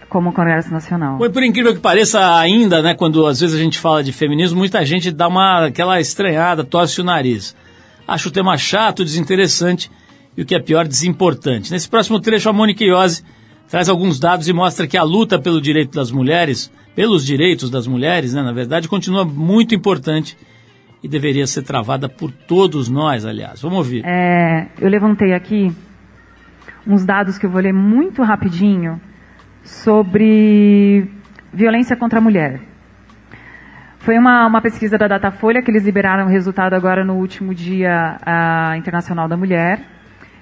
[0.09, 1.17] como o Congresso Nacional.
[1.17, 4.57] Foi por incrível que pareça ainda, né, quando às vezes a gente fala de feminismo,
[4.57, 7.55] muita gente dá uma aquela estranhada, torce o nariz.
[8.07, 9.91] Acho o tema chato, desinteressante
[10.37, 11.71] e o que é pior, desimportante.
[11.71, 13.23] Nesse próximo trecho, a Mônica Iose
[13.67, 17.87] traz alguns dados e mostra que a luta pelo direito das mulheres, pelos direitos das
[17.87, 20.37] mulheres, né, na verdade, continua muito importante
[21.03, 23.61] e deveria ser travada por todos nós, aliás.
[23.61, 24.03] Vamos ouvir.
[24.05, 25.71] É, eu levantei aqui
[26.85, 29.01] uns dados que eu vou ler muito rapidinho
[29.63, 31.09] sobre
[31.51, 32.61] violência contra a mulher.
[33.99, 38.17] Foi uma, uma pesquisa da Datafolha que eles liberaram o resultado agora no último Dia
[38.25, 39.96] ah, Internacional da Mulher.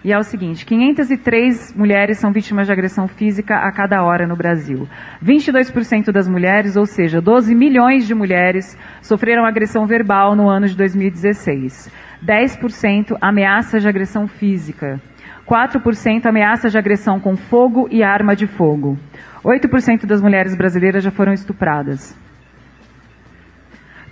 [0.06, 4.36] E é o seguinte: 503 mulheres são vítimas de agressão física a cada hora no
[4.36, 4.88] Brasil.
[5.20, 10.78] 22% das mulheres, ou seja, 12 milhões de mulheres, sofreram agressão verbal no ano de
[10.78, 11.92] 2016.
[12.24, 15.02] 10% ameaças de agressão física.
[15.50, 19.00] 4% ameaças de agressão com fogo e arma de fogo.
[19.44, 22.16] 8% das mulheres brasileiras já foram estupradas.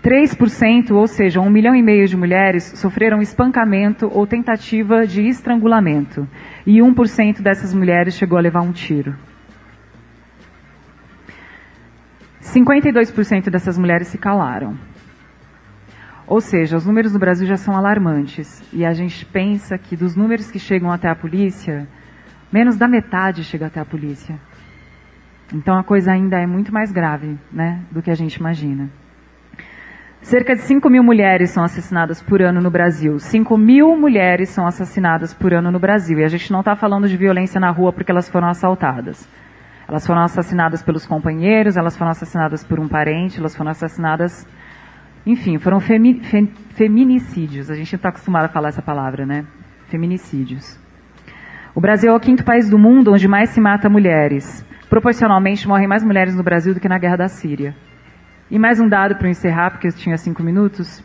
[0.03, 6.27] 3%, ou seja, um milhão e meio de mulheres, sofreram espancamento ou tentativa de estrangulamento.
[6.67, 9.15] E 1% dessas mulheres chegou a levar um tiro.
[12.41, 14.77] 52% dessas mulheres se calaram.
[16.27, 18.61] Ou seja, os números no Brasil já são alarmantes.
[18.73, 21.87] E a gente pensa que dos números que chegam até a polícia,
[22.51, 24.37] menos da metade chega até a polícia.
[25.53, 28.89] Então a coisa ainda é muito mais grave né, do que a gente imagina.
[30.23, 33.19] Cerca de 5 mil mulheres são assassinadas por ano no Brasil.
[33.19, 36.17] 5 mil mulheres são assassinadas por ano no Brasil.
[36.17, 39.29] E a gente não está falando de violência na rua porque elas foram assaltadas.
[39.85, 44.47] Elas foram assassinadas pelos companheiros, elas foram assassinadas por um parente, elas foram assassinadas.
[45.25, 47.69] Enfim, foram femi fe feminicídios.
[47.69, 49.45] A gente não está acostumado a falar essa palavra, né?
[49.89, 50.79] Feminicídios.
[51.75, 54.65] O Brasil é o quinto país do mundo onde mais se mata mulheres.
[54.89, 57.75] Proporcionalmente, morrem mais mulheres no Brasil do que na guerra da Síria.
[58.53, 61.03] E mais um dado para encerrar, porque eu tinha cinco minutos,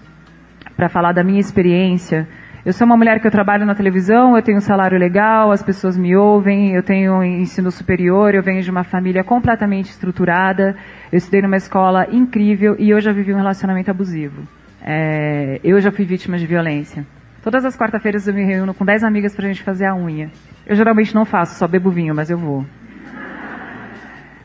[0.76, 2.28] para falar da minha experiência.
[2.62, 5.62] Eu sou uma mulher que eu trabalho na televisão, eu tenho um salário legal, as
[5.62, 10.76] pessoas me ouvem, eu tenho ensino superior, eu venho de uma família completamente estruturada,
[11.10, 14.42] eu estudei numa escola incrível e eu já vivi um relacionamento abusivo.
[14.82, 17.06] É, eu já fui vítima de violência.
[17.42, 20.30] Todas as quarta-feiras eu me reúno com 10 amigas para a gente fazer a unha.
[20.66, 22.66] Eu geralmente não faço, só bebo vinho, mas eu vou.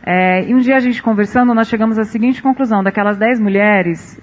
[0.05, 4.21] É, e um dia a gente conversando, nós chegamos à seguinte conclusão: daquelas 10 mulheres,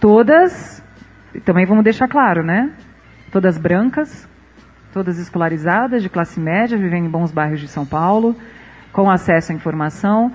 [0.00, 0.82] todas,
[1.44, 2.72] também vamos deixar claro, né?
[3.30, 4.26] Todas brancas,
[4.94, 8.34] todas escolarizadas, de classe média, vivendo em bons bairros de São Paulo,
[8.92, 10.32] com acesso à informação.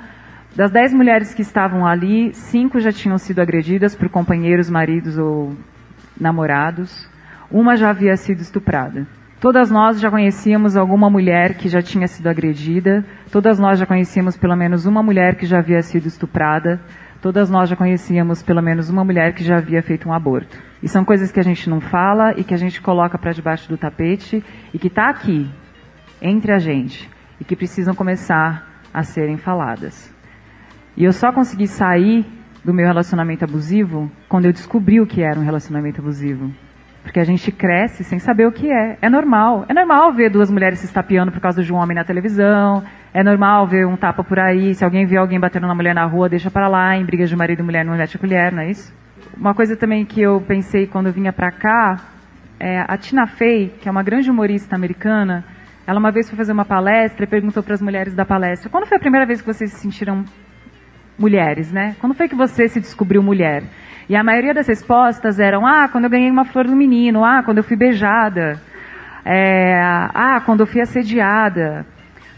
[0.55, 5.53] Das 10 mulheres que estavam ali, cinco já tinham sido agredidas por companheiros, maridos ou
[6.19, 7.09] namorados.
[7.51, 9.05] Uma já havia sido estuprada.
[9.39, 14.37] Todas nós já conhecíamos alguma mulher que já tinha sido agredida, todas nós já conhecíamos
[14.37, 16.79] pelo menos uma mulher que já havia sido estuprada,
[17.21, 20.57] todas nós já conhecíamos pelo menos uma mulher que já havia feito um aborto.
[20.81, 23.67] E são coisas que a gente não fala e que a gente coloca para debaixo
[23.67, 24.41] do tapete
[24.73, 25.49] e que está aqui,
[26.21, 27.09] entre a gente,
[27.39, 30.13] e que precisam começar a serem faladas.
[30.95, 32.25] E eu só consegui sair
[32.63, 36.51] do meu relacionamento abusivo quando eu descobri o que era um relacionamento abusivo.
[37.05, 38.97] Porque a gente cresce sem saber o que é.
[38.99, 39.63] É normal.
[39.69, 42.83] É normal ver duas mulheres se estapeando por causa de um homem na televisão.
[43.13, 44.73] É normal ver um tapa por aí.
[44.73, 46.97] Se alguém vê alguém batendo na mulher na rua, deixa para lá.
[46.97, 48.91] Em brigas de marido e mulher, não mete a colher, não é isso?
[49.37, 52.01] Uma coisa também que eu pensei quando eu vinha pra cá,
[52.59, 55.45] é a Tina Fey, que é uma grande humorista americana,
[55.85, 58.87] ela uma vez foi fazer uma palestra e perguntou para as mulheres da palestra: quando
[58.87, 60.25] foi a primeira vez que vocês se sentiram
[61.17, 61.95] mulheres, né?
[61.99, 63.63] Quando foi que você se descobriu mulher?
[64.07, 67.41] E a maioria das respostas eram: ah, quando eu ganhei uma flor do menino, ah,
[67.43, 68.59] quando eu fui beijada,
[69.25, 71.85] é, ah, quando eu fui assediada.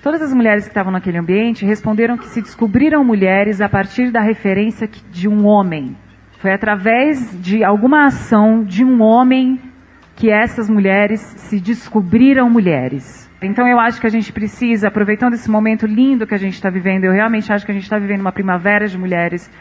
[0.01, 4.21] Todas as mulheres que estavam naquele ambiente responderam que se descobriram mulheres a partir da
[4.21, 5.97] referência de um homem.
[6.39, 9.59] Foi através de alguma ação de um homem
[10.15, 13.29] que essas mulheres se descobriram mulheres.
[13.41, 16.69] Então eu acho que a gente precisa, aproveitando esse momento lindo que a gente está
[16.69, 19.51] vivendo, eu realmente acho que a gente está vivendo uma primavera de mulheres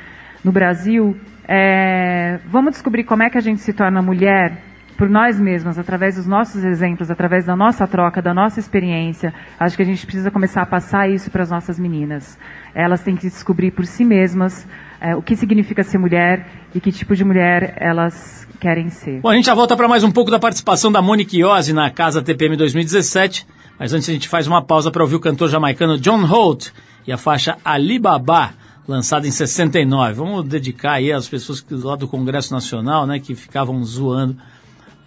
[0.45, 1.17] no Brasil.
[1.49, 4.63] é, vamos descobrir como é que a gente se torna mulher
[4.97, 9.33] por nós mesmas, através dos nossos exemplos, através da nossa troca, da nossa experiência.
[9.61, 12.39] Acho que a gente precisa começar a passar isso para as nossas meninas.
[12.75, 14.67] Elas têm que descobrir por si mesmas
[15.01, 19.21] é, o que significa ser mulher e que tipo de mulher elas querem ser.
[19.21, 21.91] Bom, a gente já volta para mais um pouco da participação da Monique Iose na
[21.91, 23.47] Casa TPM 2017,
[23.79, 26.71] mas antes a gente faz uma pausa para ouvir o cantor jamaicano John Holt
[27.07, 28.55] e a faixa Alibaba,
[28.89, 30.15] lançada em 69.
[30.15, 34.37] Vamos dedicar aí às pessoas que, lá do Congresso Nacional, né, que ficavam zoando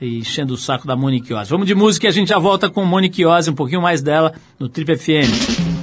[0.02, 1.50] e enchendo o saco da Monique Iose.
[1.50, 4.34] Vamos de música e a gente já volta com Monique Iose, um pouquinho mais dela,
[4.60, 5.80] no Trip FM.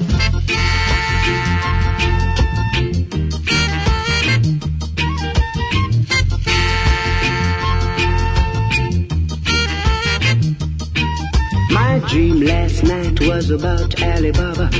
[12.08, 14.70] Dream last night was about Alibaba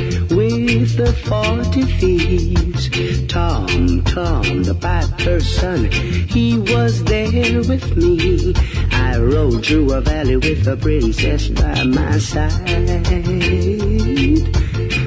[0.79, 2.89] with the forty thieves.
[3.29, 8.55] Tom, Tom, the piper's son, he was there with me.
[8.93, 12.51] I rode through a valley with a princess by my side.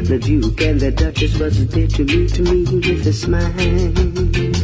[0.10, 4.59] The Duke and the Duchess was there to meet me with a smile.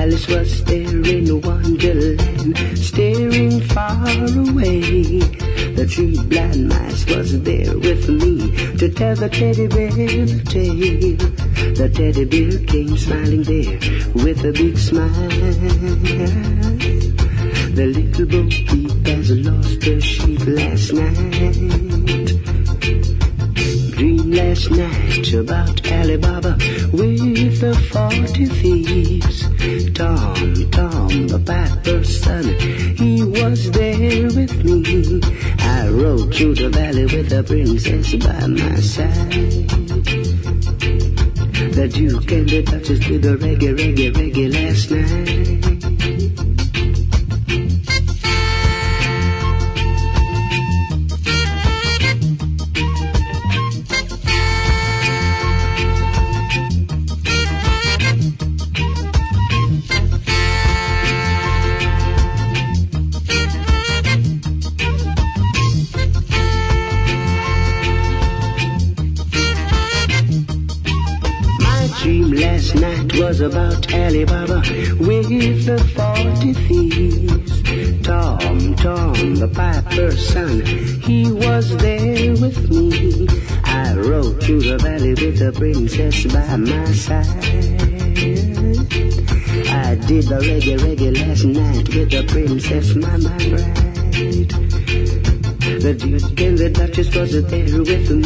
[0.00, 4.08] Alice was there in Wonderland, staring far
[4.44, 5.20] away.
[5.76, 11.18] The three blind mice was there with me to tell the teddy bear the tale.
[11.74, 13.76] The teddy bear came smiling there
[14.24, 15.28] with a big smile.
[17.76, 18.69] The little bo
[24.70, 26.56] Night about Alibaba
[26.92, 29.42] with the forty thieves.
[29.92, 32.44] Tom, Tom, the piper's son,
[32.96, 35.20] he was there with me.
[35.58, 39.30] I rode through the valley with the princess by my side.
[41.74, 45.59] The Duke and the Duchess did the reggae, reggae, reggae last night.
[90.30, 93.90] The reggae, reggae last night with the princess, my, my bride.
[95.82, 98.19] The Duke and the Duchess was there with me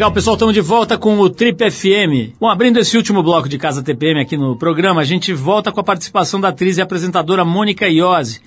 [0.00, 2.34] Legal, pessoal, estamos de volta com o Trip FM.
[2.40, 5.78] Bom, abrindo esse último bloco de Casa TPM aqui no programa, a gente volta com
[5.78, 8.40] a participação da atriz e apresentadora Mônica Iose,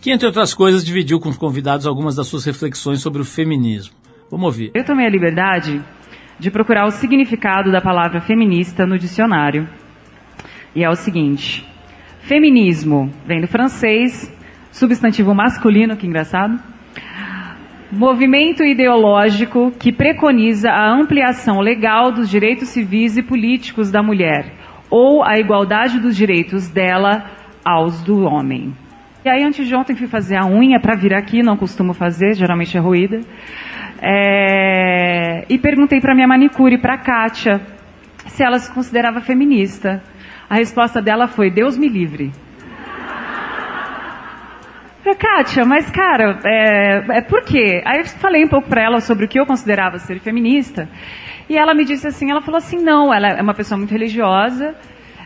[0.00, 3.92] que, entre outras coisas, dividiu com os convidados algumas das suas reflexões sobre o feminismo.
[4.30, 4.70] Vamos ouvir.
[4.74, 5.82] Eu tomei a liberdade
[6.38, 9.68] de procurar o significado da palavra feminista no dicionário.
[10.72, 11.66] E é o seguinte:
[12.20, 14.32] feminismo vem do francês,
[14.70, 16.62] substantivo masculino, que engraçado.
[17.94, 24.46] Movimento ideológico que preconiza a ampliação legal dos direitos civis e políticos da mulher,
[24.88, 27.30] ou a igualdade dos direitos dela
[27.62, 28.72] aos do homem.
[29.22, 32.34] E aí, antes de ontem, fui fazer a unha para vir aqui, não costumo fazer,
[32.34, 33.20] geralmente é ruída.
[34.00, 37.60] É, e perguntei para minha manicure, para Kátia,
[38.26, 40.02] se ela se considerava feminista.
[40.48, 42.32] A resposta dela foi: Deus me livre.
[45.02, 47.82] Falei, Kátia, mas cara, é, é por quê?
[47.84, 50.88] Aí eu falei um pouco para ela sobre o que eu considerava ser feminista.
[51.50, 54.76] E ela me disse assim, ela falou assim, não, ela é uma pessoa muito religiosa.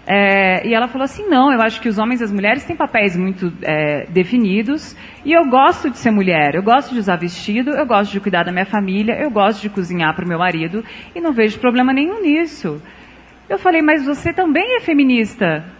[0.06, 2.74] é, e ela falou assim, não, eu acho que os homens e as mulheres têm
[2.74, 4.96] papéis muito é, definidos.
[5.26, 8.44] E eu gosto de ser mulher, eu gosto de usar vestido, eu gosto de cuidar
[8.44, 10.82] da minha família, eu gosto de cozinhar para o meu marido.
[11.14, 12.80] E não vejo problema nenhum nisso.
[13.46, 15.75] Eu falei, mas você também é feminista.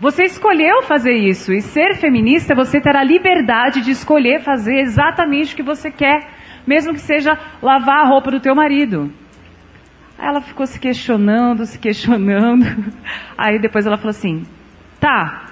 [0.00, 1.52] Você escolheu fazer isso.
[1.52, 6.28] E ser feminista, você terá liberdade de escolher fazer exatamente o que você quer.
[6.66, 9.10] Mesmo que seja lavar a roupa do teu marido.
[10.18, 12.64] Aí ela ficou se questionando, se questionando.
[13.36, 14.42] Aí depois ela falou assim:
[15.00, 15.46] tá,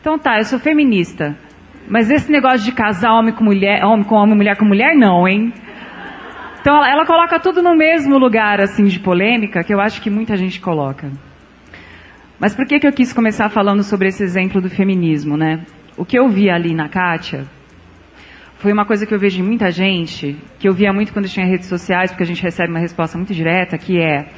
[0.00, 1.36] então tá, eu sou feminista.
[1.88, 5.26] Mas esse negócio de casar homem com mulher, homem com homem, mulher com mulher, não,
[5.26, 5.52] hein?
[6.60, 10.10] Então ela, ela coloca tudo no mesmo lugar, assim, de polêmica, que eu acho que
[10.10, 11.12] muita gente coloca.
[12.38, 15.64] Mas por que, que eu quis começar falando sobre esse exemplo do feminismo, né?
[15.96, 17.46] O que eu vi ali na Kátia
[18.58, 21.46] foi uma coisa que eu vejo em muita gente, que eu via muito quando tinha
[21.46, 24.28] redes sociais, porque a gente recebe uma resposta muito direta, que é...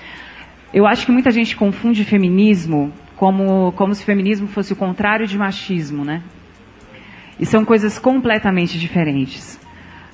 [0.72, 5.36] Eu acho que muita gente confunde feminismo como, como se feminismo fosse o contrário de
[5.36, 6.22] machismo, né?
[7.40, 9.58] E são coisas completamente diferentes.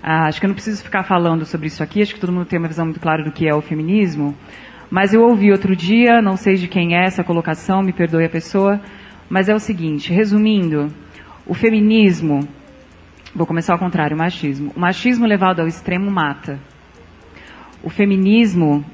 [0.03, 2.47] Ah, acho que eu não preciso ficar falando sobre isso aqui, acho que todo mundo
[2.47, 4.35] tem uma visão muito clara do que é o feminismo.
[4.95, 8.31] Mas eu ouvi outro dia, não sei de quem é essa colocação, me perdoe a
[8.31, 8.81] pessoa,
[9.29, 10.87] mas é o seguinte, resumindo,
[11.45, 12.47] o feminismo,
[13.35, 14.71] vou começar ao contrário, o machismo.
[14.77, 16.61] O machismo levado ao extremo mata.
[17.83, 18.85] O feminismo,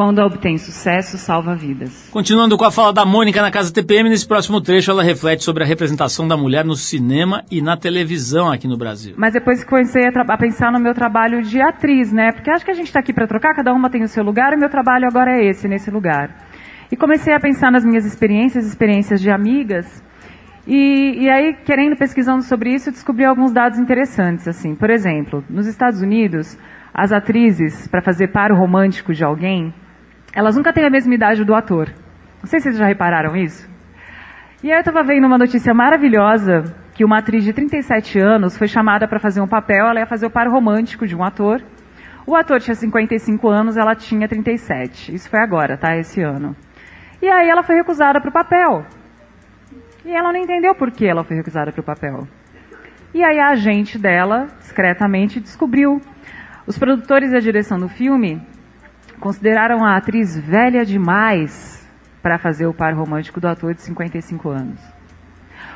[0.00, 2.08] quando obtém sucesso, salva vidas.
[2.10, 5.62] Continuando com a fala da Mônica na Casa TPM, nesse próximo trecho ela reflete sobre
[5.62, 9.12] a representação da mulher no cinema e na televisão aqui no Brasil.
[9.18, 12.32] Mas depois comecei a, a pensar no meu trabalho de atriz, né?
[12.32, 14.54] Porque acho que a gente está aqui para trocar, cada uma tem o seu lugar,
[14.54, 16.34] e meu trabalho agora é esse, nesse lugar.
[16.90, 20.02] E comecei a pensar nas minhas experiências, experiências de amigas,
[20.66, 24.74] e, e aí, querendo, pesquisando sobre isso, descobri alguns dados interessantes, assim.
[24.74, 26.56] Por exemplo, nos Estados Unidos,
[26.94, 29.74] as atrizes, para fazer paro romântico de alguém,
[30.34, 31.88] elas nunca têm a mesma idade do ator.
[32.38, 33.68] Não sei se vocês já repararam isso.
[34.62, 36.64] E aí eu estava vendo uma notícia maravilhosa
[36.94, 40.26] que uma atriz de 37 anos foi chamada para fazer um papel, ela ia fazer
[40.26, 41.62] o par romântico de um ator.
[42.26, 45.14] O ator tinha 55 anos, ela tinha 37.
[45.14, 45.96] Isso foi agora, tá?
[45.96, 46.54] Esse ano.
[47.22, 48.84] E aí ela foi recusada para o papel.
[50.04, 52.26] E ela não entendeu por que ela foi recusada para o papel.
[53.12, 56.00] E aí a agente dela, discretamente, descobriu.
[56.66, 58.40] Os produtores e a direção do filme
[59.20, 61.88] consideraram a atriz velha demais
[62.22, 64.80] para fazer o par romântico do ator de 55 anos.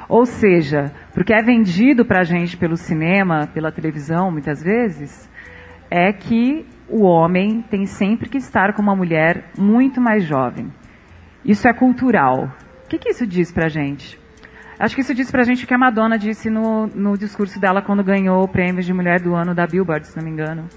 [0.09, 5.31] Ou seja, porque é vendido para a gente pelo cinema, pela televisão, muitas vezes,
[5.91, 10.71] é que o homem tem sempre que estar com uma mulher muito mais jovem.
[11.45, 12.51] Isso é cultural.
[12.85, 14.21] O que, que isso diz para a gente?
[14.79, 17.61] Acho que isso diz para a gente o que a Madonna disse no, no discurso
[17.61, 20.69] dela quando ganhou o prêmio de mulher do ano da Billboard, se não me engano.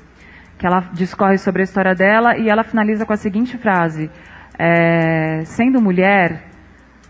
[0.58, 4.10] Que ela discorre sobre a história dela e ela finaliza com a seguinte frase:
[4.58, 6.44] é, Sendo mulher,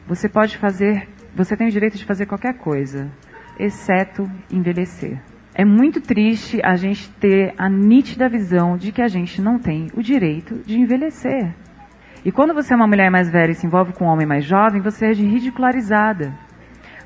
[0.06, 3.10] você pode fazer, você tem o direito de fazer qualquer coisa,
[3.60, 5.20] exceto envelhecer.
[5.56, 9.88] É muito triste a gente ter a nítida visão de que a gente não tem
[9.96, 11.52] o direito de envelhecer.
[12.24, 14.46] E quando você é uma mulher mais velha e se envolve com um homem mais
[14.46, 16.34] jovem, você é ridicularizada.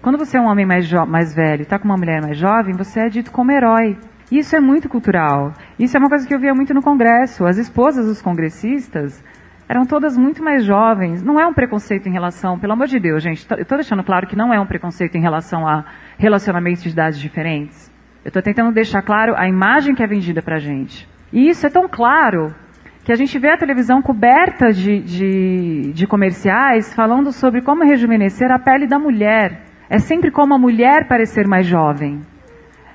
[0.02, 2.76] Quando você é um homem mais, mais velho e está com uma mulher mais jovem,
[2.76, 3.98] você é dito como herói.
[4.32, 5.54] Isso é muito cultural.
[5.78, 7.46] Isso é uma coisa que eu via muito no Congresso.
[7.46, 9.22] As esposas dos congressistas
[9.68, 11.22] eram todas muito mais jovens.
[11.22, 13.40] Não é um preconceito em relação, pelo amor de Deus, gente.
[13.40, 15.84] estou deixando claro que não é um preconceito em relação a
[16.18, 17.92] relacionamentos de idades diferentes.
[18.24, 21.10] Eu estou tentando deixar claro a imagem que é vendida para a gente.
[21.34, 22.56] E isso é tão claro
[23.04, 28.50] que a gente vê a televisão coberta de, de, de comerciais falando sobre como rejuvenescer
[28.50, 29.64] a pele da mulher.
[29.90, 32.22] É sempre como a mulher parecer mais jovem.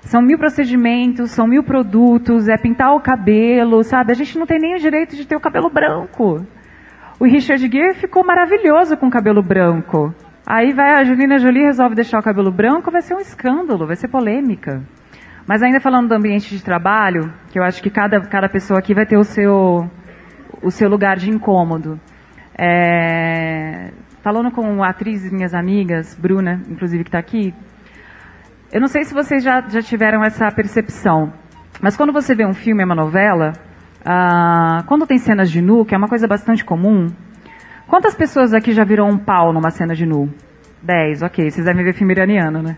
[0.06, 4.12] São mil procedimentos, são mil produtos, é pintar o cabelo, sabe?
[4.12, 6.46] A gente não tem nem o direito de ter o cabelo branco.
[7.18, 10.14] O Richard Gere ficou maravilhoso com o cabelo branco.
[10.46, 13.96] Aí vai a Angelina Jolie resolve deixar o cabelo branco, vai ser um escândalo, vai
[13.96, 14.80] ser polêmica.
[15.44, 18.94] Mas ainda falando do ambiente de trabalho, que eu acho que cada, cada pessoa aqui
[18.94, 19.90] vai ter o seu,
[20.62, 21.98] o seu lugar de incômodo.
[22.56, 23.90] É,
[24.22, 27.52] falando com atrizes, minhas amigas, Bruna, inclusive, que está aqui,
[28.72, 31.32] eu não sei se vocês já, já tiveram essa percepção,
[31.80, 33.52] mas quando você vê um filme, uma novela,
[34.04, 37.06] ah, quando tem cenas de nu, que é uma coisa bastante comum,
[37.86, 40.28] quantas pessoas aqui já viram um pau numa cena de nu?
[40.82, 41.50] Dez, ok.
[41.50, 42.76] Vocês devem ver filme iraniano, né?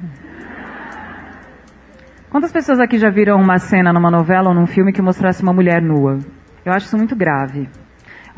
[2.31, 5.53] Quantas pessoas aqui já viram uma cena numa novela ou num filme que mostrasse uma
[5.53, 6.19] mulher nua?
[6.65, 7.69] Eu acho isso muito grave.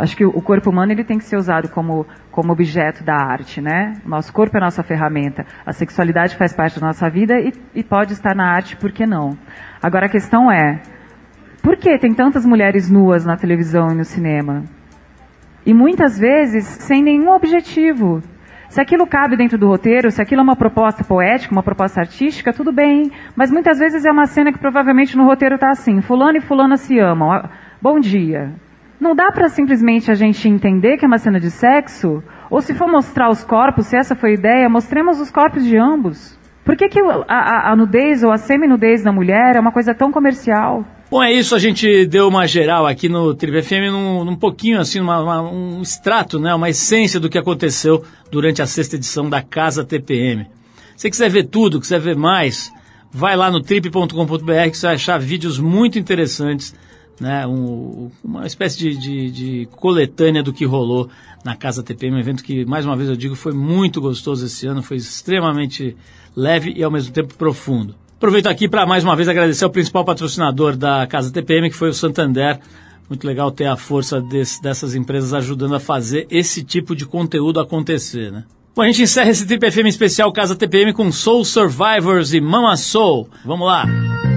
[0.01, 3.61] Acho que o corpo humano ele tem que ser usado como, como objeto da arte,
[3.61, 4.01] né?
[4.07, 5.45] Nosso corpo é a nossa ferramenta.
[5.67, 9.05] A sexualidade faz parte da nossa vida e, e pode estar na arte, por que
[9.05, 9.37] não?
[9.83, 10.81] Agora a questão é,
[11.63, 14.65] por que tem tantas mulheres nuas na televisão e no cinema?
[15.67, 18.23] E muitas vezes sem nenhum objetivo.
[18.71, 22.55] Se aquilo cabe dentro do roteiro, se aquilo é uma proposta poética, uma proposta artística,
[22.55, 23.11] tudo bem.
[23.37, 26.79] Mas muitas vezes é uma cena que provavelmente no roteiro está assim: Fulano e Fulana
[26.79, 27.31] se amam.
[27.31, 27.51] Ah,
[27.83, 28.55] Bom dia.
[29.01, 32.23] Não dá para simplesmente a gente entender que é uma cena de sexo?
[32.51, 35.77] Ou se for mostrar os corpos, se essa foi a ideia, mostremos os corpos de
[35.77, 36.39] ambos.
[36.65, 39.95] Por que, que a, a, a nudez ou a semi-nudez da mulher é uma coisa
[39.95, 40.85] tão comercial?
[41.11, 44.79] Bom, é isso, a gente deu uma geral aqui no Triple FM, num, num pouquinho
[44.79, 49.29] assim, uma- uma- um extrato, né, uma essência do que aconteceu durante a sexta edição
[49.29, 50.45] da Casa TPM.
[50.95, 52.71] Se você quiser ver tudo, quiser ver mais,
[53.11, 56.75] vai lá no trip.com.br que você vai achar vídeos muito interessantes,
[57.21, 61.09] né, um- uma espécie de, de- de coletânea do que rolou
[61.45, 64.67] na Casa TPM, um evento que, mais uma vez eu digo, foi muito gostoso esse
[64.67, 65.97] ano, foi extremamente
[66.35, 67.95] leve e ao mesmo tempo profundo.
[68.17, 71.89] Aproveito aqui para mais uma vez agradecer ao principal patrocinador da Casa TPM, que foi
[71.91, 72.59] o Santander.
[73.09, 77.59] Muito legal ter a força desse- dessas empresas ajudando a fazer esse tipo de conteúdo
[77.59, 78.45] acontecer, né?
[78.77, 82.77] Bom, a gente encerra esse Trip FM especial Casa TPM com Soul Survivors e Mama
[82.77, 83.29] Soul.
[83.45, 83.85] Vamos lá!
[83.87, 84.30] I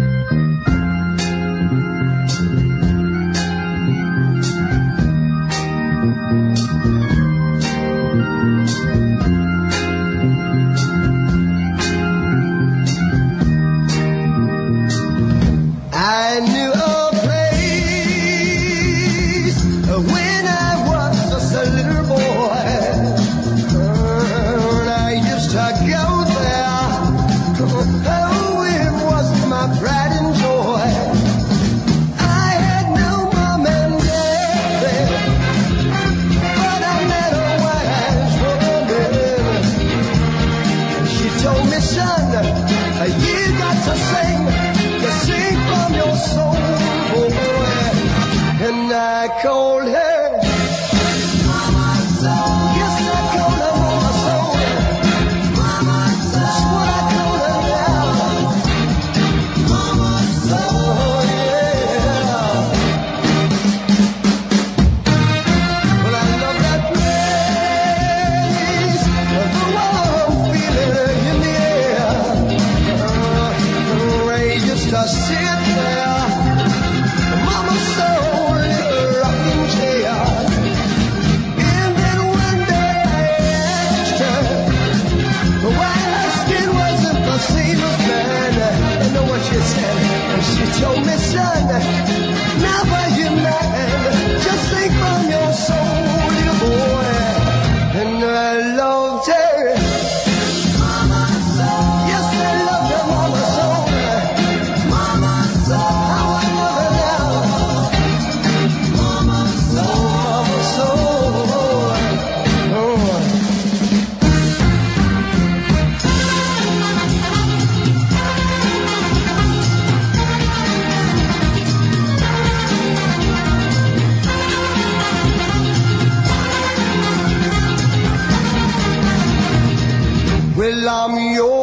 [130.85, 131.62] I'm Lamio.